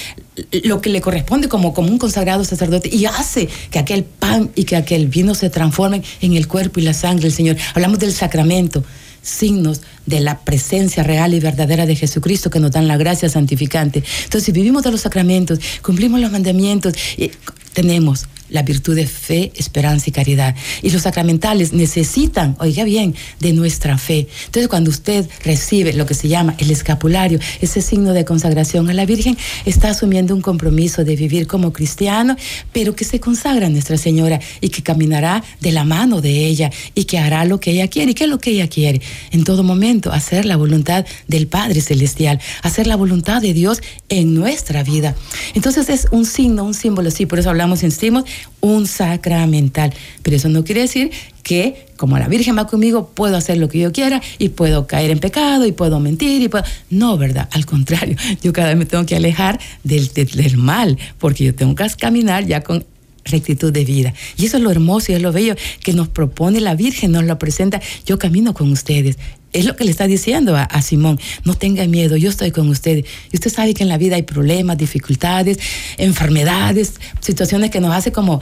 lo 0.64 0.82
que 0.82 0.90
le 0.90 1.00
corresponde 1.00 1.50
como, 1.50 1.76
como 1.76 1.90
un 1.90 2.00
consagrado 2.00 2.44
sacerdote 2.44 2.90
y 2.92 3.06
hace 3.06 3.50
que 3.70 3.78
aquel 3.78 4.04
pan 4.04 4.50
y 4.56 4.64
que 4.64 4.78
aquel 4.78 5.10
vino 5.10 5.36
se 5.36 5.52
transformen 5.52 6.04
en 6.22 6.34
el 6.34 6.48
cuerpo 6.48 6.80
y 6.80 6.84
la 6.84 6.96
sangre 6.96 7.24
del 7.24 7.34
Señor. 7.34 7.56
Hablamos 7.76 8.00
del 8.00 8.14
sacramento 8.14 8.84
signos 9.24 9.82
de 10.06 10.20
la 10.20 10.42
presencia 10.42 11.02
real 11.02 11.34
y 11.34 11.40
verdadera 11.40 11.88
de 11.88 11.96
Jesucristo 11.96 12.52
que 12.52 12.60
nos 12.60 12.72
dan 12.72 12.88
la 12.88 12.98
gracia 12.98 13.30
santificante. 13.30 14.04
Entonces, 14.26 14.44
si 14.44 14.52
vivimos 14.52 14.84
de 14.84 14.92
los 14.92 15.02
sacramentos, 15.02 15.60
cumplimos 15.82 16.20
los 16.20 16.32
mandamientos, 16.32 16.94
y 17.18 17.32
tenemos 17.74 18.28
la 18.50 18.64
virtud 18.64 18.96
de 18.96 19.08
fe, 19.08 19.52
esperanza 19.56 20.06
y 20.10 20.12
caridad. 20.12 20.56
Y 20.82 20.90
los 20.92 21.04
sacramentales 21.04 21.74
necesitan, 21.74 22.56
oiga 22.60 22.84
bien, 22.84 23.16
de 23.40 23.54
nuestra 23.54 23.98
fe. 23.98 24.28
Entonces, 24.46 24.68
cuando 24.68 24.90
usted 24.90 25.28
recibe 25.44 25.94
lo 25.94 26.06
que 26.06 26.14
se 26.14 26.28
llama 26.28 26.56
el 26.58 26.72
escapulario, 26.72 27.40
ese 27.62 27.82
signo 27.82 28.14
de 28.14 28.26
consagración 28.26 28.90
a 28.90 28.94
la 28.94 29.06
Virgen, 29.06 29.38
está 29.66 29.90
asumiendo 29.90 30.36
un 30.36 30.42
compromiso 30.42 31.04
de 31.04 31.16
vivir 31.16 31.48
como 31.48 31.74
cristiano, 31.74 32.36
pero 32.72 32.96
que 32.96 33.06
se 33.06 33.20
consagra 33.20 33.68
a 33.68 33.70
Nuestra 33.70 33.98
Señora 33.98 34.40
y 34.62 34.70
que 34.70 34.84
caminará 34.84 35.44
de 35.62 35.72
la 35.72 35.84
mano 35.84 36.22
de 36.22 36.46
ella 36.46 36.72
y 36.96 37.06
que 37.06 37.20
hará 37.20 37.46
lo 37.46 37.60
que 37.60 37.72
ella 37.72 37.88
quiere. 37.88 38.12
¿Y 38.12 38.14
qué 38.14 38.26
es 38.26 38.30
lo 38.30 38.40
que 38.40 38.52
ella 38.52 38.68
quiere? 38.68 39.02
En 39.32 39.44
todo 39.44 39.64
momento, 39.64 40.12
hacer 40.12 40.46
la 40.46 40.58
voluntad 40.58 41.06
del 41.28 41.48
Padre 41.48 41.82
Celestial, 41.82 42.40
hacer 42.62 42.88
la 42.88 42.96
voluntad 42.96 43.42
de 43.42 43.54
Dios 43.54 43.82
en 44.10 44.34
nuestra 44.34 44.84
vida. 44.84 45.16
Entonces, 45.56 45.90
es 45.90 46.08
un 46.12 46.26
signo, 46.26 46.64
un 46.64 46.74
símbolo, 46.74 47.12
sí, 47.12 47.26
por 47.26 47.40
eso 47.40 47.50
hablamos, 47.50 47.84
insistimos, 47.84 48.26
un 48.62 48.88
sacramental. 48.88 49.94
Pero 50.22 50.36
eso 50.36 50.50
no 50.50 50.64
quiere 50.64 50.82
decir 50.82 51.12
que 51.44 51.86
como 51.98 52.18
la 52.18 52.28
Virgen 52.28 52.58
va 52.58 52.68
conmigo, 52.68 53.12
puedo 53.14 53.38
hacer 53.38 53.58
lo 53.58 53.70
que 53.70 53.80
yo 53.80 53.92
quiera 53.92 54.22
y 54.40 54.50
puedo 54.50 54.88
caer 54.88 55.12
en 55.12 55.20
pecado 55.20 55.66
y 55.66 55.72
puedo 55.72 56.00
mentir 56.00 56.42
y 56.42 56.50
puedo... 56.50 56.64
No, 56.90 57.18
¿verdad? 57.18 57.48
Al 57.52 57.66
contrario, 57.66 58.18
yo 58.42 58.54
cada 58.54 58.70
vez 58.70 58.78
me 58.78 58.86
tengo 58.86 59.06
que 59.06 59.16
alejar 59.16 59.60
del, 59.84 60.08
del, 60.14 60.28
del 60.30 60.58
mal, 60.58 60.98
porque 61.18 61.46
yo 61.46 61.56
tengo 61.56 61.76
que 61.76 61.86
caminar 61.98 62.46
ya 62.46 62.62
con 62.62 62.86
rectitud 63.26 63.72
de 63.72 63.86
vida. 63.86 64.14
Y 64.38 64.46
eso 64.46 64.58
es 64.58 64.64
lo 64.64 64.72
hermoso 64.72 65.12
y 65.12 65.16
es 65.16 65.22
lo 65.22 65.32
bello 65.32 65.56
que 65.82 65.94
nos 65.94 66.08
propone 66.10 66.60
la 66.62 66.76
Virgen, 66.76 67.12
nos 67.12 67.24
lo 67.24 67.38
presenta. 67.40 67.82
Yo 68.06 68.20
camino 68.20 68.54
con 68.54 68.72
ustedes. 68.72 69.18
Es 69.54 69.66
lo 69.66 69.76
que 69.76 69.86
le 69.86 69.92
está 69.92 70.08
diciendo 70.08 70.56
a, 70.58 70.82
Simón. 70.82 71.20
No 71.46 71.54
tenga 71.54 71.86
miedo, 71.86 72.18
yo 72.18 72.30
estoy 72.30 72.52
con 72.52 72.68
ustedes. 72.70 73.06
Y 73.32 73.36
usted 73.36 73.52
sabe 73.52 73.76
que 73.76 73.84
en 73.84 73.90
la 73.90 74.00
vida 74.00 74.16
hay 74.16 74.24
problemas, 74.24 74.78
dificultades, 74.78 75.60
enfermedades, 75.98 76.94
situaciones 77.22 77.70
que 77.70 77.80
nos 77.80 77.94
hace 77.94 78.12
como... 78.12 78.42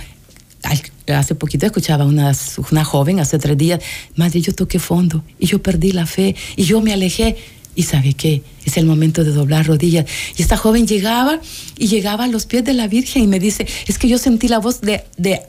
Hace 1.08 1.36
poquito 1.36 1.66
escuchaba 1.66 2.06
una, 2.06 2.32
una 2.72 2.84
joven, 2.86 3.20
hace 3.20 3.40
tres 3.40 3.58
días, 3.58 3.82
madre, 4.16 4.40
yo 4.42 4.54
toqué 4.54 4.78
fondo 4.78 5.24
y 5.40 5.48
yo 5.48 5.62
perdí 5.62 5.92
la 5.92 6.06
fe 6.06 6.36
y 6.56 6.64
yo 6.64 6.82
me 6.82 6.94
alejé. 6.94 7.36
Y 7.74 7.84
sabe 7.84 8.14
qué, 8.14 8.44
es 8.66 8.78
el 8.78 8.86
momento 8.86 9.24
de 9.24 9.32
doblar 9.32 9.66
rodillas. 9.66 10.06
Y 10.38 10.42
esta 10.42 10.58
joven 10.58 10.88
llegaba 10.88 11.40
y 11.78 11.88
llegaba 11.88 12.26
a 12.26 12.28
los 12.28 12.46
pies 12.46 12.64
de 12.64 12.74
la 12.74 12.88
Virgen 12.88 13.24
y 13.24 13.28
me 13.28 13.40
dice, 13.40 13.66
es 13.88 13.98
que 13.98 14.08
yo 14.08 14.18
sentí 14.18 14.48
la 14.48 14.60
voz 14.60 14.82
de, 14.82 15.04
de 15.18 15.42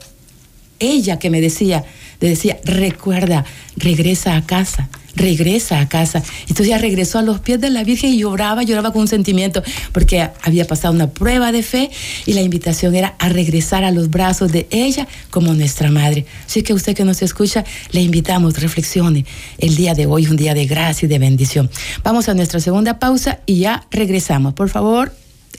ella 0.79 1.19
que 1.19 1.29
me 1.29 1.41
decía, 1.41 1.85
le 2.19 2.29
decía, 2.29 2.57
recuerda, 2.65 3.45
regresa 3.75 4.35
a 4.35 4.45
casa, 4.45 4.89
regresa 5.15 5.79
a 5.79 5.87
casa. 5.87 6.23
Entonces 6.41 6.67
ella 6.67 6.77
regresó 6.77 7.19
a 7.19 7.21
los 7.21 7.39
pies 7.39 7.59
de 7.61 7.69
la 7.69 7.83
Virgen 7.83 8.11
y 8.11 8.19
lloraba, 8.19 8.63
lloraba 8.63 8.91
con 8.91 9.01
un 9.01 9.07
sentimiento, 9.07 9.63
porque 9.91 10.29
había 10.41 10.65
pasado 10.65 10.93
una 10.93 11.09
prueba 11.09 11.51
de 11.51 11.63
fe 11.63 11.91
y 12.25 12.33
la 12.33 12.41
invitación 12.41 12.95
era 12.95 13.15
a 13.19 13.29
regresar 13.29 13.83
a 13.83 13.91
los 13.91 14.09
brazos 14.09 14.51
de 14.51 14.67
ella 14.71 15.07
como 15.29 15.53
nuestra 15.53 15.91
madre. 15.91 16.25
Así 16.45 16.63
que 16.63 16.73
usted 16.73 16.95
que 16.95 17.05
nos 17.05 17.21
escucha, 17.21 17.63
le 17.91 18.01
invitamos, 18.01 18.59
reflexione. 18.59 19.25
El 19.57 19.75
día 19.75 19.93
de 19.93 20.05
hoy 20.05 20.25
es 20.25 20.29
un 20.29 20.37
día 20.37 20.53
de 20.53 20.65
gracia 20.65 21.05
y 21.05 21.09
de 21.09 21.19
bendición. 21.19 21.69
Vamos 22.03 22.29
a 22.29 22.33
nuestra 22.33 22.59
segunda 22.59 22.99
pausa 22.99 23.39
y 23.45 23.59
ya 23.59 23.85
regresamos. 23.91 24.53
Por 24.53 24.69
favor, 24.69 25.13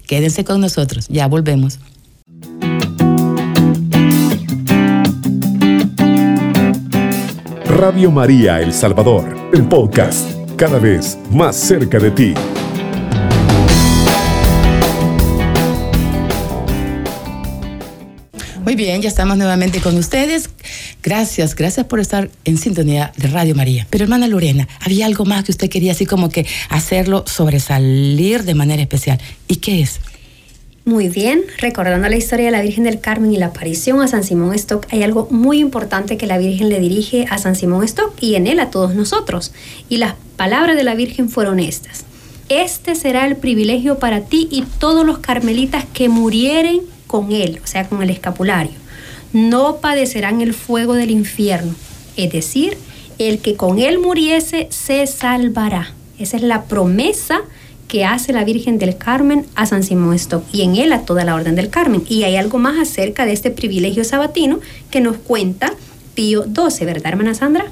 quédense 0.07 0.45
con 0.45 0.61
nosotros, 0.61 1.07
ya 1.09 1.27
volvemos. 1.27 1.79
Radio 7.77 8.13
María 8.13 8.61
El 8.61 8.73
Salvador, 8.73 9.51
el 9.53 9.67
podcast, 9.67 10.31
cada 10.57 10.79
vez 10.79 11.19
más 11.33 11.57
cerca 11.57 11.99
de 11.99 12.13
ti. 12.13 12.35
Muy 18.63 18.77
bien, 18.77 19.03
ya 19.03 19.09
estamos 19.09 19.37
nuevamente 19.37 19.81
con 19.81 19.99
ustedes. 19.99 20.51
Gracias, 21.03 21.57
gracias 21.57 21.85
por 21.87 21.99
estar 21.99 22.31
en 22.45 22.59
sintonía 22.59 23.13
de 23.17 23.27
Radio 23.27 23.57
María. 23.57 23.89
Pero 23.91 24.05
hermana 24.05 24.29
Lorena, 24.29 24.69
había 24.81 25.07
algo 25.07 25.25
más 25.25 25.43
que 25.43 25.51
usted 25.51 25.69
quería 25.69 25.91
así 25.91 26.07
como 26.07 26.29
que 26.29 26.47
hacerlo 26.69 27.25
sobresalir 27.27 28.45
de 28.45 28.55
manera 28.55 28.83
especial. 28.83 29.21
¿Y 29.49 29.57
qué 29.57 29.81
es? 29.83 29.99
Muy 30.87 31.09
bien, 31.09 31.45
recordando 31.61 32.11
la 32.11 32.17
historia 32.17 32.45
de 32.45 32.51
la 32.51 32.61
Virgen 32.61 32.85
del 32.85 33.01
Carmen 33.01 33.33
y 33.33 33.39
la 33.39 33.47
aparición 33.47 34.03
a 34.03 34.09
San 34.09 34.23
Simón 34.23 34.55
Stock, 34.55 34.87
hay 34.91 35.03
algo 35.03 35.29
muy 35.31 35.59
importante 35.59 36.19
que 36.19 36.27
la 36.27 36.37
Virgen 36.37 36.69
le 36.69 36.79
dirige 36.79 37.25
a 37.31 37.39
San 37.39 37.57
Simón 37.57 37.85
Stock 37.85 38.13
y 38.21 38.35
en 38.35 38.47
él 38.47 38.61
a 38.61 38.69
todos 38.69 38.95
nosotros. 38.95 39.53
Y 39.89 39.97
las 39.97 40.15
palabras 40.37 40.77
de 40.77 40.85
la 40.85 40.95
Virgen 40.95 41.31
fueron 41.31 41.59
estas. 41.59 42.05
Este 42.51 42.97
será 42.97 43.27
el 43.27 43.37
privilegio 43.37 43.99
para 43.99 44.27
ti 44.27 44.47
y 44.51 44.65
todos 44.79 45.07
los 45.07 45.21
carmelitas 45.21 45.87
que 45.87 46.11
murieren 46.11 46.83
con 47.07 47.33
él, 47.33 47.63
o 47.65 47.67
sea, 47.67 47.89
con 47.89 48.03
el 48.03 48.11
escapulario. 48.11 48.75
No 49.33 49.77
padecerán 49.77 50.43
el 50.43 50.53
fuego 50.53 50.93
del 50.93 51.11
infierno, 51.11 51.75
es 52.19 52.31
decir, 52.31 52.77
el 53.19 53.39
que 53.39 53.57
con 53.57 53.79
él 53.79 54.01
muriese 54.01 54.69
se 54.71 55.07
salvará. 55.07 55.95
Esa 56.19 56.37
es 56.37 56.43
la 56.43 56.65
promesa 56.65 57.41
que 57.95 58.05
hace 58.05 58.33
la 58.33 58.43
Virgen 58.43 58.81
del 58.81 58.99
Carmen 58.99 59.47
a 59.55 59.67
San 59.67 59.85
Simón 59.85 60.15
Stock 60.15 60.43
y 60.53 60.63
en 60.63 60.75
él 60.75 60.93
a 60.93 61.03
toda 61.03 61.23
la 61.23 61.37
Orden 61.37 61.55
del 61.55 61.71
Carmen. 61.71 62.03
Y 62.09 62.25
hay 62.25 62.35
algo 62.35 62.59
más 62.59 62.77
acerca 62.77 63.25
de 63.25 63.33
este 63.33 63.53
privilegio 63.53 64.03
sabatino 64.03 64.59
que 64.91 65.01
nos 65.01 65.17
cuenta 65.17 65.73
Pío 66.17 66.43
XII, 66.43 66.87
¿verdad, 66.87 67.13
hermana 67.13 67.35
Sandra? 67.35 67.67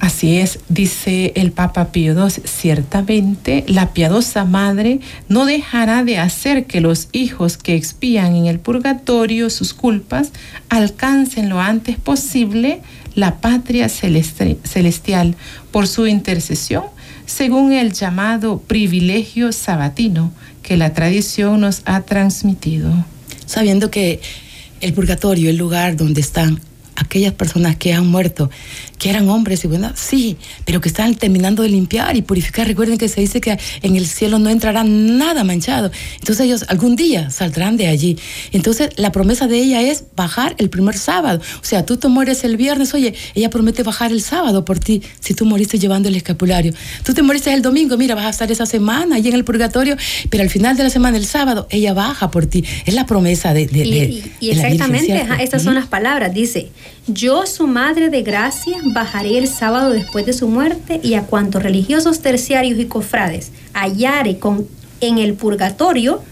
Así 0.00 0.38
es, 0.38 0.60
dice 0.70 1.34
el 1.36 1.52
Papa 1.52 1.92
Pío 1.92 2.14
XII, 2.14 2.44
ciertamente 2.46 3.62
la 3.68 3.92
piadosa 3.92 4.46
madre 4.46 5.00
no 5.28 5.44
dejará 5.44 6.02
de 6.02 6.16
hacer 6.16 6.64
que 6.64 6.80
los 6.80 7.10
hijos 7.12 7.58
que 7.58 7.74
expían 7.74 8.36
en 8.36 8.46
el 8.46 8.58
purgatorio 8.58 9.50
sus 9.50 9.74
culpas 9.74 10.32
alcancen 10.70 11.50
lo 11.50 11.60
antes 11.60 11.98
posible 11.98 12.80
la 13.14 13.42
patria 13.42 13.90
celestial 13.90 15.34
por 15.72 15.86
su 15.86 16.06
intercesión 16.06 16.84
según 17.28 17.74
el 17.74 17.92
llamado 17.92 18.58
privilegio 18.58 19.52
sabatino 19.52 20.32
que 20.62 20.78
la 20.78 20.94
tradición 20.94 21.60
nos 21.60 21.82
ha 21.84 22.00
transmitido. 22.00 23.04
Sabiendo 23.44 23.90
que 23.90 24.20
el 24.80 24.94
purgatorio, 24.94 25.50
el 25.50 25.58
lugar 25.58 25.94
donde 25.96 26.22
están 26.22 26.58
aquellas 26.96 27.34
personas 27.34 27.76
que 27.76 27.92
han 27.92 28.06
muerto, 28.06 28.50
que 28.98 29.10
eran 29.10 29.28
hombres 29.28 29.64
y 29.64 29.68
bueno, 29.68 29.92
sí, 29.94 30.36
pero 30.64 30.80
que 30.80 30.88
están 30.88 31.14
terminando 31.14 31.62
de 31.62 31.68
limpiar 31.68 32.16
y 32.16 32.22
purificar. 32.22 32.66
Recuerden 32.66 32.98
que 32.98 33.08
se 33.08 33.20
dice 33.20 33.40
que 33.40 33.58
en 33.82 33.96
el 33.96 34.06
cielo 34.06 34.38
no 34.38 34.50
entrará 34.50 34.84
nada 34.84 35.44
manchado. 35.44 35.90
Entonces 36.14 36.44
ellos 36.44 36.64
algún 36.68 36.96
día 36.96 37.30
saldrán 37.30 37.76
de 37.76 37.86
allí. 37.86 38.18
Entonces 38.52 38.90
la 38.96 39.12
promesa 39.12 39.46
de 39.46 39.58
ella 39.58 39.82
es 39.82 40.04
bajar 40.16 40.54
el 40.58 40.68
primer 40.68 40.98
sábado. 40.98 41.40
O 41.62 41.64
sea, 41.64 41.86
tú 41.86 41.96
te 41.96 42.08
mueres 42.08 42.44
el 42.44 42.56
viernes, 42.56 42.92
oye, 42.94 43.14
ella 43.34 43.50
promete 43.50 43.82
bajar 43.82 44.10
el 44.10 44.20
sábado 44.20 44.64
por 44.64 44.78
ti 44.78 45.02
si 45.20 45.34
tú 45.34 45.44
moriste 45.44 45.78
llevando 45.78 46.08
el 46.08 46.16
escapulario. 46.16 46.72
Tú 47.04 47.14
te 47.14 47.22
moriste 47.22 47.52
el 47.52 47.62
domingo, 47.62 47.96
mira, 47.96 48.14
vas 48.14 48.26
a 48.26 48.30
estar 48.30 48.50
esa 48.50 48.66
semana 48.66 49.16
allí 49.16 49.28
en 49.28 49.34
el 49.34 49.44
purgatorio, 49.44 49.96
pero 50.30 50.42
al 50.42 50.50
final 50.50 50.76
de 50.76 50.84
la 50.84 50.90
semana, 50.90 51.16
el 51.16 51.26
sábado, 51.26 51.66
ella 51.70 51.94
baja 51.94 52.30
por 52.30 52.46
ti. 52.46 52.64
Es 52.84 52.94
la 52.94 53.06
promesa 53.06 53.54
de... 53.54 53.66
de, 53.66 53.84
y, 53.84 53.90
de, 53.90 54.06
y, 54.06 54.32
y 54.40 54.50
exactamente, 54.50 55.12
ajá, 55.14 55.36
estas 55.42 55.62
son 55.62 55.74
las 55.74 55.86
palabras. 55.86 56.34
Dice, 56.34 56.70
yo, 57.08 57.46
su 57.46 57.66
madre 57.66 58.10
de 58.10 58.22
gracia, 58.22 58.76
bajaré 58.84 59.38
el 59.38 59.48
sábado 59.48 59.90
después 59.90 60.26
de 60.26 60.32
su 60.32 60.48
muerte 60.48 61.00
y 61.02 61.14
a 61.14 61.22
cuantos 61.22 61.62
religiosos 61.62 62.20
terciarios 62.20 62.78
y 62.78 62.86
cofrades 62.86 63.50
hallare 63.72 64.38
con, 64.38 64.66
en 65.00 65.18
el 65.18 65.34
purgatorio, 65.34 66.22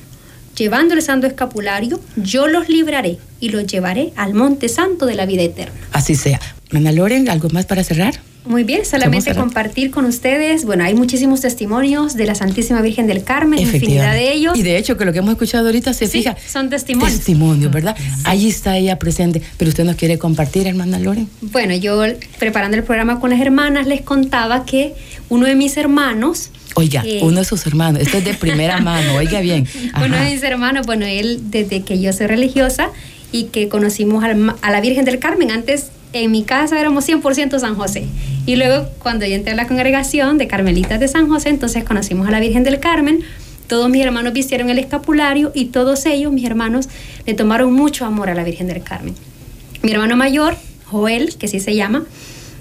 llevando 0.57 0.95
el 0.95 1.03
santo 1.03 1.27
escapulario, 1.27 2.01
yo 2.17 2.47
los 2.47 2.69
libraré 2.69 3.19
y 3.41 3.51
los 3.51 3.67
llevaré 3.67 4.13
al 4.17 4.35
monte 4.35 4.69
santo 4.69 5.07
de 5.07 5.15
la 5.15 5.27
vida 5.27 5.43
eterna. 5.43 5.75
Así 5.93 6.15
sea. 6.15 6.41
Mana 6.71 6.93
Loren, 6.93 7.29
¿algo 7.29 7.49
más 7.51 7.67
para 7.67 7.85
cerrar? 7.85 8.15
Muy 8.47 8.63
bien, 8.65 8.85
solamente 8.85 9.35
compartir 9.35 9.91
con 9.91 10.05
ustedes, 10.05 10.65
bueno, 10.65 10.85
hay 10.85 10.95
muchísimos 10.95 11.41
testimonios 11.41 12.15
de 12.15 12.27
la 12.27 12.35
Santísima 12.35 12.81
Virgen 12.81 13.07
del 13.07 13.25
Carmen, 13.25 13.59
infinidad 13.59 14.13
de 14.13 14.33
ellos. 14.33 14.57
Y 14.57 14.63
de 14.63 14.79
hecho 14.79 14.97
que 14.97 15.05
lo 15.05 15.13
que 15.13 15.19
hemos 15.19 15.33
escuchado 15.33 15.67
ahorita 15.67 15.93
se 15.93 16.07
Sí, 16.07 16.19
fija. 16.19 16.37
son 16.47 16.71
testimonios. 16.71 17.17
Testimonios, 17.17 17.73
¿verdad? 17.73 17.97
Allí 18.25 18.49
está 18.49 18.77
ella 18.77 18.99
presente. 18.99 19.43
Pero 19.57 19.69
usted 19.71 19.85
nos 19.85 19.97
quiere 19.97 20.17
compartir, 20.19 20.67
hermana 20.67 20.99
Loren. 20.99 21.29
Bueno, 21.43 21.75
yo 21.75 22.01
preparando 22.39 22.77
el 22.77 22.85
programa 22.85 23.19
con 23.19 23.31
las 23.31 23.41
hermanas 23.41 23.87
les 23.87 24.03
contaba 24.03 24.65
que 24.65 24.95
uno 25.29 25.47
de 25.47 25.55
mis 25.57 25.77
hermanos, 25.77 26.51
Oiga, 26.79 27.03
Eh. 27.07 27.21
uno 27.23 27.39
de 27.41 27.45
sus 27.47 27.67
hermanos, 27.67 28.03
esto 28.03 28.19
es 28.19 28.25
de 28.27 28.35
primera 28.35 28.79
mano, 28.83 29.15
oiga 29.15 29.41
bien. 29.41 29.67
uno 30.05 30.15
de 30.17 30.31
mis 30.31 30.43
hermanos, 30.43 30.85
bueno, 30.87 31.07
él 31.07 31.41
desde 31.51 31.83
que 31.83 31.99
yo 32.01 32.13
soy 32.13 32.27
religiosa 32.27 32.91
y 33.33 33.45
que 33.45 33.69
conocimos 33.69 34.23
a 34.63 34.71
la 34.71 34.81
Virgen 34.83 35.05
del 35.07 35.19
Carmen, 35.19 35.51
antes 35.51 35.87
en 36.13 36.31
mi 36.31 36.45
casa 36.45 36.79
éramos 36.79 37.09
100% 37.09 37.59
San 37.59 37.75
José. 37.77 38.05
Y 38.47 38.55
luego 38.55 38.87
cuando 39.01 39.27
yo 39.27 39.35
entré 39.35 39.53
a 39.53 39.57
la 39.57 39.67
congregación 39.67 40.39
de 40.39 40.47
Carmelitas 40.47 41.01
de 41.01 41.09
San 41.09 41.29
José, 41.29 41.49
entonces 41.49 41.83
conocimos 41.83 42.29
a 42.29 42.31
la 42.31 42.39
Virgen 42.39 42.63
del 42.63 42.79
Carmen. 42.79 43.25
Todos 43.67 43.91
mis 43.91 44.05
hermanos 44.05 44.33
vistieron 44.33 44.71
el 44.71 44.79
escapulario 44.79 45.51
y 45.53 45.67
todos 45.67 46.07
ellos, 46.07 46.33
mis 46.33 46.45
hermanos, 46.45 46.89
le 47.27 47.35
tomaron 47.35 47.73
mucho 47.73 48.05
amor 48.05 48.31
a 48.31 48.35
la 48.35 48.45
Virgen 48.45 48.69
del 48.69 48.85
Carmen. 48.85 49.15
Mi 49.83 49.91
hermano 49.91 50.17
mayor, 50.17 50.57
Joel, 50.85 51.37
que 51.37 51.49
sí 51.49 51.59
se 51.59 51.75
llama, 51.75 52.05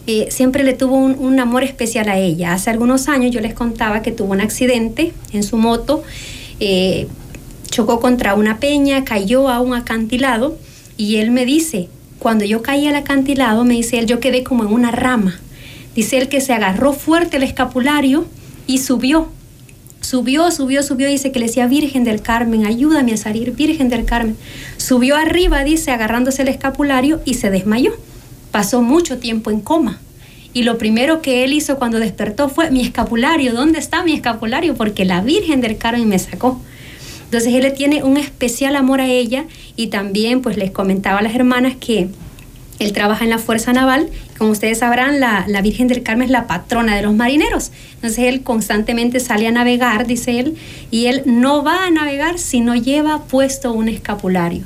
eh, 0.08 0.28
siempre 0.32 0.64
le 0.64 0.74
tuvo 0.74 0.98
un, 0.98 1.40
amor 1.40 1.64
especial 1.64 2.10
a 2.10 2.18
ella. 2.18 2.54
Hace 2.54 2.72
algunos 2.72 3.08
años 3.08 3.32
yo 3.32 3.40
les 3.40 3.54
contaba 3.54 4.02
que 4.02 4.12
tuvo 4.12 4.34
un 4.34 4.42
accidente 4.42 5.14
en 5.34 5.44
su 5.44 5.58
moto, 5.58 6.04
eh, 6.60 7.08
chocó 7.70 8.00
contra 8.00 8.34
una 8.34 8.58
peña, 8.60 9.06
cayó 9.06 9.50
a 9.50 9.60
un 9.60 9.76
acantilado 9.76 10.58
y 10.98 11.18
él 11.18 11.30
me 11.30 11.46
dice, 11.46 11.90
cuando 12.18 12.46
yo 12.46 12.64
caí 12.64 12.88
al 12.88 12.96
acantilado, 12.96 13.66
me 13.66 13.76
dice 13.76 14.00
él, 14.00 14.08
yo 14.08 14.20
quedé 14.20 14.44
como 14.44 14.64
en 14.64 14.74
una 14.74 14.90
rama. 14.90 15.40
Dice 15.96 16.18
él 16.18 16.28
que 16.28 16.42
se 16.42 16.54
agarró 16.54 16.94
fuerte 16.94 17.38
el 17.38 17.44
escapulario 17.44 18.26
y 18.68 18.80
subió. 18.80 19.30
Subió, 20.02 20.52
subió, 20.52 20.84
subió, 20.84 21.08
dice 21.08 21.32
que 21.32 21.40
le 21.40 21.48
decía 21.48 21.66
Virgen 21.66 22.04
del 22.04 22.22
Carmen, 22.22 22.66
ayúdame 22.66 23.14
a 23.14 23.18
salir, 23.18 23.54
Virgen 23.54 23.90
del 23.90 24.06
Carmen. 24.06 24.38
Subió 24.78 25.16
arriba, 25.16 25.64
dice, 25.64 25.90
agarrándose 25.92 26.44
el 26.44 26.50
escapulario 26.50 27.22
y 27.26 27.36
se 27.36 27.50
desmayó. 27.50 27.94
Pasó 28.52 28.84
mucho 28.84 29.18
tiempo 29.18 29.50
en 29.50 29.62
coma. 29.62 30.00
Y 30.54 30.64
lo 30.64 30.78
primero 30.78 31.22
que 31.22 31.44
él 31.44 31.54
hizo 31.54 31.78
cuando 31.78 32.00
despertó 32.00 32.50
fue 32.50 32.72
mi 32.72 32.82
escapulario, 32.82 33.54
¿dónde 33.54 33.80
está 33.80 34.04
mi 34.04 34.14
escapulario? 34.14 34.76
Porque 34.76 35.06
la 35.06 35.22
Virgen 35.22 35.60
del 35.60 35.78
Carmen 35.78 36.08
me 36.08 36.20
sacó. 36.20 36.62
Entonces 37.26 37.54
él 37.54 37.64
le 37.64 37.72
tiene 37.72 38.04
un 38.04 38.18
especial 38.18 38.76
amor 38.76 39.02
a 39.02 39.08
ella 39.08 39.46
y 39.76 39.88
también 39.88 40.42
pues 40.42 40.56
les 40.56 40.72
comentaba 40.72 41.20
a 41.20 41.24
las 41.24 41.36
hermanas 41.36 41.76
que 41.78 42.10
él 42.80 42.94
trabaja 42.94 43.24
en 43.24 43.30
la 43.30 43.38
Fuerza 43.38 43.74
Naval. 43.74 44.10
Como 44.38 44.52
ustedes 44.52 44.80
sabrán, 44.80 45.20
la, 45.20 45.46
la 45.48 45.62
Virgen 45.62 45.88
del 45.88 46.04
Carmen 46.04 46.26
es 46.26 46.32
la 46.32 46.48
patrona 46.48 46.96
de 46.96 47.02
los 47.02 47.14
marineros. 47.14 47.72
Entonces 47.96 48.20
él 48.26 48.42
constantemente 48.44 49.20
sale 49.20 49.48
a 49.48 49.52
navegar, 49.52 50.08
dice 50.08 50.40
él, 50.40 50.58
y 50.92 51.06
él 51.06 51.24
no 51.26 51.64
va 51.64 51.86
a 51.86 51.92
navegar 51.92 52.38
si 52.38 52.60
no 52.60 52.76
lleva 52.76 53.24
puesto 53.24 53.72
un 53.72 53.88
escapulario. 53.88 54.64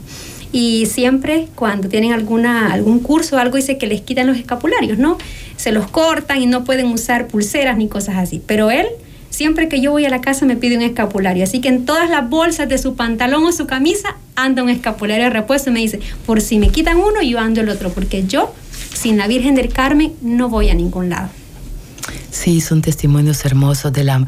Y 0.52 0.88
siempre 0.88 1.48
cuando 1.54 1.90
tienen 1.90 2.12
alguna, 2.12 2.74
algún 2.74 3.00
curso 3.00 3.36
o 3.36 3.40
algo, 3.40 3.58
dice 3.58 3.78
que 3.78 3.86
les 3.86 4.02
quitan 4.02 4.26
los 4.26 4.38
escapularios, 4.38 4.98
¿no? 4.98 5.18
Se 5.58 5.72
los 5.72 5.88
cortan 5.90 6.42
y 6.42 6.48
no 6.48 6.64
pueden 6.64 6.88
usar 6.88 7.28
pulseras 7.28 7.78
ni 7.78 7.88
cosas 7.88 8.16
así. 8.16 8.42
Pero 8.46 8.72
él, 8.72 8.88
siempre 9.30 9.68
que 9.68 9.82
yo 9.82 9.92
voy 9.92 10.06
a 10.06 10.10
la 10.10 10.22
casa, 10.22 10.46
me 10.46 10.56
pide 10.56 10.78
un 10.78 10.84
escapulario. 10.84 11.44
Así 11.44 11.62
que 11.62 11.70
en 11.70 11.86
todas 11.86 12.10
las 12.10 12.30
bolsas 12.30 12.70
de 12.70 12.78
su 12.78 12.96
pantalón 12.96 13.44
o 13.46 13.52
su 13.52 13.68
camisa 13.68 14.18
anda 14.36 14.64
un 14.64 14.70
escapulario 14.70 15.26
de 15.26 15.30
repuesto 15.30 15.70
y 15.70 15.74
me 15.74 15.80
dice, 15.80 16.00
por 16.26 16.42
si 16.42 16.60
me 16.60 16.70
quitan 16.70 16.98
uno, 16.98 17.22
yo 17.22 17.40
ando 17.40 17.62
el 17.62 17.70
otro, 17.70 17.90
porque 17.92 18.26
yo, 18.26 18.54
sin 18.94 19.18
la 19.18 19.28
Virgen 19.28 19.56
del 19.56 19.70
Carmen, 19.70 20.14
no 20.22 20.50
voy 20.50 20.70
a 20.70 20.74
ningún 20.74 21.10
lado. 21.10 21.30
Sí, 22.32 22.62
son 22.62 22.82
testimonios 22.82 23.44
hermosos 23.46 23.92
de 23.94 24.04
la 24.04 24.26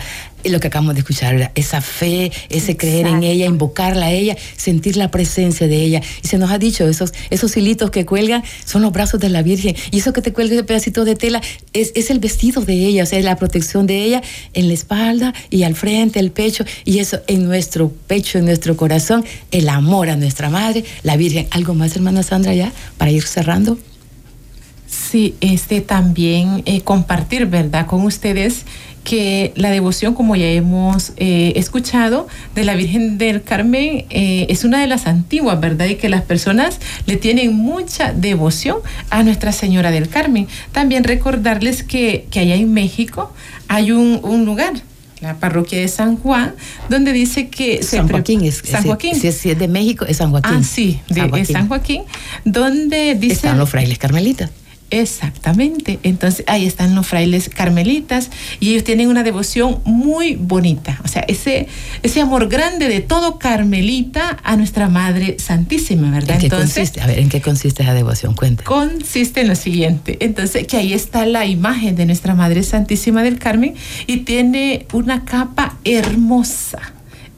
lo 0.50 0.60
que 0.60 0.68
acabamos 0.68 0.96
de 0.96 1.02
escuchar, 1.02 1.36
¿verdad? 1.36 1.52
esa 1.56 1.82
fe, 1.82 2.32
ese 2.50 2.78
creer 2.78 3.08
en 3.08 3.24
ella, 3.24 3.46
invocarla 3.46 4.08
a 4.08 4.12
ella, 4.12 4.36
sentir 4.58 4.98
la 4.98 5.12
presencia 5.12 5.68
de 5.68 5.84
ella. 5.84 6.02
Y 6.24 6.28
se 6.28 6.38
nos 6.38 6.52
ha 6.52 6.58
dicho, 6.58 6.88
esos, 6.88 7.14
esos 7.30 7.56
hilitos 7.58 7.92
que 7.92 8.06
cuelgan 8.06 8.44
son 8.66 8.82
los 8.82 8.92
brazos 8.92 9.20
de 9.20 9.30
la 9.30 9.44
Virgen. 9.44 9.76
Y 9.92 10.00
eso 10.00 10.14
que 10.14 10.22
te 10.22 10.34
cuelga 10.34 10.56
ese 10.56 10.64
pedacito 10.64 11.06
de 11.06 11.16
tela 11.16 11.42
es, 11.74 11.92
es 11.96 12.10
el 12.10 12.20
vestido 12.20 12.64
de 12.64 12.74
ella, 12.74 13.04
o 13.04 13.06
sea, 13.06 13.20
es 13.20 13.26
la 13.26 13.36
protección 13.36 13.86
de 13.88 14.04
ella 14.04 14.22
en 14.54 14.68
la 14.68 14.74
espalda 14.74 15.34
y 15.50 15.64
al 15.64 15.76
frente, 15.76 16.20
el 16.20 16.32
pecho. 16.32 16.66
Y 16.86 17.00
eso 17.00 17.20
en 17.28 17.46
nuestro 17.46 17.92
pecho, 18.08 18.38
en 18.40 18.46
nuestro 18.46 18.76
corazón, 18.76 19.24
el 19.52 19.70
amor 19.70 20.10
a 20.10 20.16
nuestra 20.16 20.50
madre, 20.50 20.84
la 21.04 21.18
Virgen. 21.18 21.48
¿Algo 21.52 21.74
más, 21.74 21.96
hermana 21.96 22.24
Sandra, 22.24 22.54
ya? 22.54 22.72
Para 22.98 23.12
ir 23.12 23.24
cerrando. 23.24 23.78
Sí, 25.12 25.36
este 25.42 25.82
también 25.82 26.64
eh, 26.66 26.80
compartir, 26.82 27.46
¿verdad?, 27.48 27.86
con 27.86 28.04
ustedes 28.04 28.66
que 29.04 29.52
la 29.58 29.70
devoción, 29.70 30.14
como 30.14 30.38
ya 30.38 30.46
hemos 30.46 31.12
eh, 31.18 31.52
escuchado, 31.58 32.30
de 32.56 32.64
la 32.64 32.76
Virgen 32.76 33.18
del 33.18 33.44
Carmen 33.44 34.06
eh, 34.10 34.46
es 34.48 34.64
una 34.64 34.80
de 34.80 34.88
las 34.88 35.08
antiguas, 35.08 35.60
¿verdad? 35.60 35.88
Y 35.88 35.96
que 35.96 36.08
las 36.08 36.22
personas 36.22 36.80
le 37.08 37.18
tienen 37.18 37.54
mucha 37.54 38.14
devoción 38.14 38.78
a 39.10 39.22
Nuestra 39.24 39.52
Señora 39.52 39.92
del 39.92 40.08
Carmen. 40.08 40.48
También 40.72 41.04
recordarles 41.04 41.84
que, 41.84 42.28
que 42.32 42.40
allá 42.40 42.56
en 42.56 42.72
México 42.74 43.34
hay 43.68 43.92
un, 43.92 44.22
un 44.24 44.46
lugar, 44.46 44.76
la 45.20 45.36
parroquia 45.40 45.80
de 45.80 45.90
San 45.90 46.16
Juan, 46.16 46.54
donde 46.88 47.12
dice 47.12 47.50
que... 47.50 47.84
San 47.84 48.08
Joaquín 48.08 48.46
es, 48.46 48.62
San 48.64 48.84
Joaquín. 48.84 49.16
Si, 49.16 49.28
es, 49.28 49.36
si 49.36 49.50
es 49.50 49.60
de 49.60 49.68
México, 49.68 50.06
es 50.06 50.18
San 50.18 50.32
Joaquín. 50.32 50.54
Ah, 50.56 50.64
sí, 50.64 51.02
de 51.10 51.16
San 51.16 51.26
es 51.26 51.32
Joaquín. 51.32 51.54
San 51.54 51.68
Joaquín, 51.68 52.04
donde 52.46 53.16
dice... 53.16 53.34
Están 53.34 53.58
los 53.58 53.70
frailes 53.70 53.98
carmelitas. 53.98 54.52
Exactamente. 54.92 56.00
Entonces 56.04 56.44
ahí 56.48 56.66
están 56.66 56.94
los 56.96 57.08
frailes 57.08 57.50
carmelitas 57.50 58.30
y 58.60 58.72
ellos 58.72 58.84
tienen 58.84 59.08
una 59.08 59.24
devoción 59.24 59.80
muy 59.86 60.36
bonita. 60.36 61.00
O 61.04 61.08
sea, 61.08 61.24
ese, 61.28 61.68
ese 62.04 62.22
amor 62.22 62.50
grande 62.50 62.90
de 62.90 63.00
todo 63.00 63.40
carmelita 63.40 64.38
a 64.44 64.58
nuestra 64.58 64.90
Madre 64.90 65.38
Santísima, 65.40 66.12
¿verdad? 66.12 66.36
¿En 66.36 66.40
qué 66.40 66.46
Entonces, 66.48 66.76
consiste? 66.76 67.02
A 67.02 67.08
ver, 67.08 67.20
¿en 67.20 67.30
qué 67.30 67.42
consiste 67.42 67.84
esa 67.84 67.94
devoción? 67.94 68.36
Cuente. 68.36 68.64
consiste 68.64 69.42
en 69.42 69.48
lo 69.48 69.56
siguiente. 69.56 70.18
Entonces, 70.20 70.68
que 70.68 70.78
ahí 70.78 70.94
está 70.94 71.26
la 71.26 71.46
imagen 71.46 71.96
de 71.96 72.06
nuestra 72.06 72.36
Madre 72.36 72.62
Santísima 72.62 73.24
del 73.24 73.40
Carmen 73.40 73.76
y 74.08 74.18
tiene 74.18 74.88
una 74.92 75.24
capa 75.24 75.78
hermosa. 75.86 76.80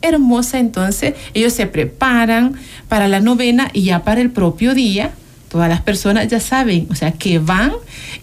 Hermosa, 0.01 0.59
entonces 0.59 1.13
ellos 1.33 1.53
se 1.53 1.67
preparan 1.67 2.55
para 2.89 3.07
la 3.07 3.21
novena 3.21 3.69
y 3.73 3.83
ya 3.83 4.03
para 4.03 4.21
el 4.21 4.31
propio 4.31 4.73
día. 4.73 5.11
Todas 5.53 5.69
las 5.69 5.81
personas 5.81 6.27
ya 6.29 6.39
saben, 6.39 6.87
o 6.89 6.95
sea, 6.95 7.11
que 7.11 7.37
van 7.37 7.73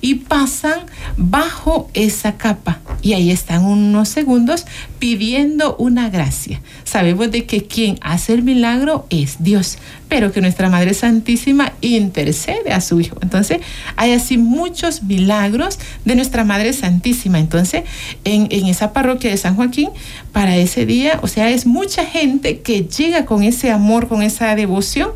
y 0.00 0.16
pasan 0.16 0.80
bajo 1.16 1.88
esa 1.94 2.36
capa. 2.36 2.80
Y 3.02 3.12
ahí 3.12 3.30
están 3.30 3.64
unos 3.64 4.08
segundos 4.08 4.66
pidiendo 4.98 5.76
una 5.76 6.10
gracia. 6.10 6.60
Sabemos 6.82 7.30
de 7.30 7.46
que 7.46 7.62
quien 7.68 8.00
hace 8.00 8.34
el 8.34 8.42
milagro 8.42 9.06
es 9.10 9.36
Dios, 9.38 9.78
pero 10.08 10.32
que 10.32 10.40
nuestra 10.40 10.68
Madre 10.70 10.92
Santísima 10.92 11.72
intercede 11.82 12.72
a 12.72 12.80
su 12.80 13.00
Hijo. 13.00 13.16
Entonces, 13.22 13.60
hay 13.94 14.10
así 14.10 14.36
muchos 14.36 15.04
milagros 15.04 15.78
de 16.04 16.16
nuestra 16.16 16.42
Madre 16.42 16.72
Santísima. 16.72 17.38
Entonces, 17.38 17.84
en, 18.24 18.48
en 18.50 18.66
esa 18.66 18.92
parroquia 18.92 19.30
de 19.30 19.36
San 19.36 19.54
Joaquín, 19.54 19.90
para 20.32 20.56
ese 20.56 20.84
día, 20.84 21.20
o 21.22 21.28
sea, 21.28 21.48
es 21.48 21.64
mucha 21.64 22.04
gente 22.04 22.58
que 22.58 22.82
llega 22.86 23.24
con 23.24 23.44
ese 23.44 23.70
amor, 23.70 24.08
con 24.08 24.20
esa 24.22 24.56
devoción 24.56 25.10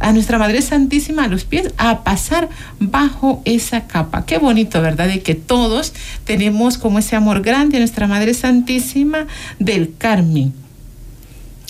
a 0.00 0.12
nuestra 0.12 0.38
Madre 0.38 0.62
Santísima 0.62 1.24
a 1.24 1.28
los 1.28 1.44
pies 1.44 1.72
a 1.76 2.04
pasar 2.04 2.48
bajo 2.78 3.42
esa 3.44 3.86
capa. 3.86 4.24
Qué 4.26 4.38
bonito, 4.38 4.80
¿verdad? 4.80 5.08
De 5.08 5.20
que 5.20 5.34
todos 5.34 5.92
tenemos 6.24 6.78
como 6.78 6.98
ese 6.98 7.16
amor 7.16 7.42
grande 7.42 7.76
a 7.76 7.80
nuestra 7.80 8.06
Madre 8.06 8.34
Santísima 8.34 9.26
del 9.58 9.94
Carmen. 9.96 10.52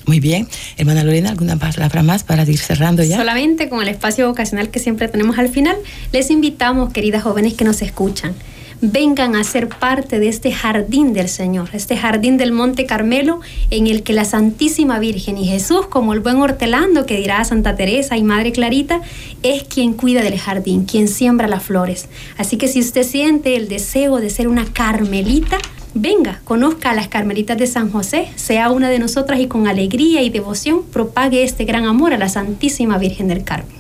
Muy 0.08 0.20
bien. 0.20 0.48
Hermana 0.78 1.04
Lorena, 1.04 1.28
¿alguna 1.28 1.56
palabra 1.56 2.02
más 2.02 2.24
para 2.24 2.42
ir 2.44 2.56
cerrando 2.56 3.02
ya? 3.02 3.18
Solamente 3.18 3.68
con 3.68 3.82
el 3.82 3.88
espacio 3.88 4.26
vocacional 4.26 4.70
que 4.70 4.78
siempre 4.78 5.06
tenemos 5.08 5.38
al 5.38 5.50
final, 5.50 5.76
les 6.12 6.30
invitamos, 6.30 6.94
queridas 6.94 7.22
jóvenes 7.22 7.52
que 7.52 7.64
nos 7.64 7.82
escuchan, 7.82 8.34
vengan 8.80 9.34
a 9.34 9.44
ser 9.44 9.68
parte 9.68 10.18
de 10.18 10.28
este 10.28 10.52
jardín 10.52 11.12
del 11.12 11.28
Señor, 11.28 11.70
este 11.72 11.96
jardín 11.96 12.36
del 12.36 12.52
Monte 12.52 12.86
Carmelo, 12.86 13.40
en 13.70 13.86
el 13.86 14.02
que 14.02 14.12
la 14.12 14.24
Santísima 14.24 14.98
Virgen 14.98 15.36
y 15.36 15.46
Jesús, 15.46 15.86
como 15.86 16.12
el 16.12 16.20
buen 16.20 16.36
hortelando 16.36 17.06
que 17.06 17.16
dirá 17.16 17.44
Santa 17.44 17.76
Teresa 17.76 18.16
y 18.16 18.22
Madre 18.22 18.52
Clarita, 18.52 19.00
es 19.42 19.64
quien 19.64 19.94
cuida 19.94 20.22
del 20.22 20.38
jardín, 20.38 20.84
quien 20.84 21.08
siembra 21.08 21.48
las 21.48 21.62
flores. 21.62 22.08
Así 22.36 22.56
que 22.56 22.68
si 22.68 22.80
usted 22.80 23.02
siente 23.02 23.56
el 23.56 23.68
deseo 23.68 24.18
de 24.18 24.30
ser 24.30 24.48
una 24.48 24.64
carmelita, 24.64 25.58
Venga, 25.94 26.42
conozca 26.44 26.90
a 26.90 26.94
las 26.94 27.08
Carmelitas 27.08 27.56
de 27.56 27.66
San 27.66 27.90
José, 27.90 28.28
sea 28.36 28.70
una 28.70 28.90
de 28.90 28.98
nosotras 28.98 29.40
y 29.40 29.48
con 29.48 29.66
alegría 29.66 30.22
y 30.22 30.28
devoción 30.28 30.84
propague 30.84 31.42
este 31.42 31.64
gran 31.64 31.86
amor 31.86 32.12
a 32.12 32.18
la 32.18 32.28
Santísima 32.28 32.98
Virgen 32.98 33.26
del 33.26 33.42
Carmen. 33.42 33.77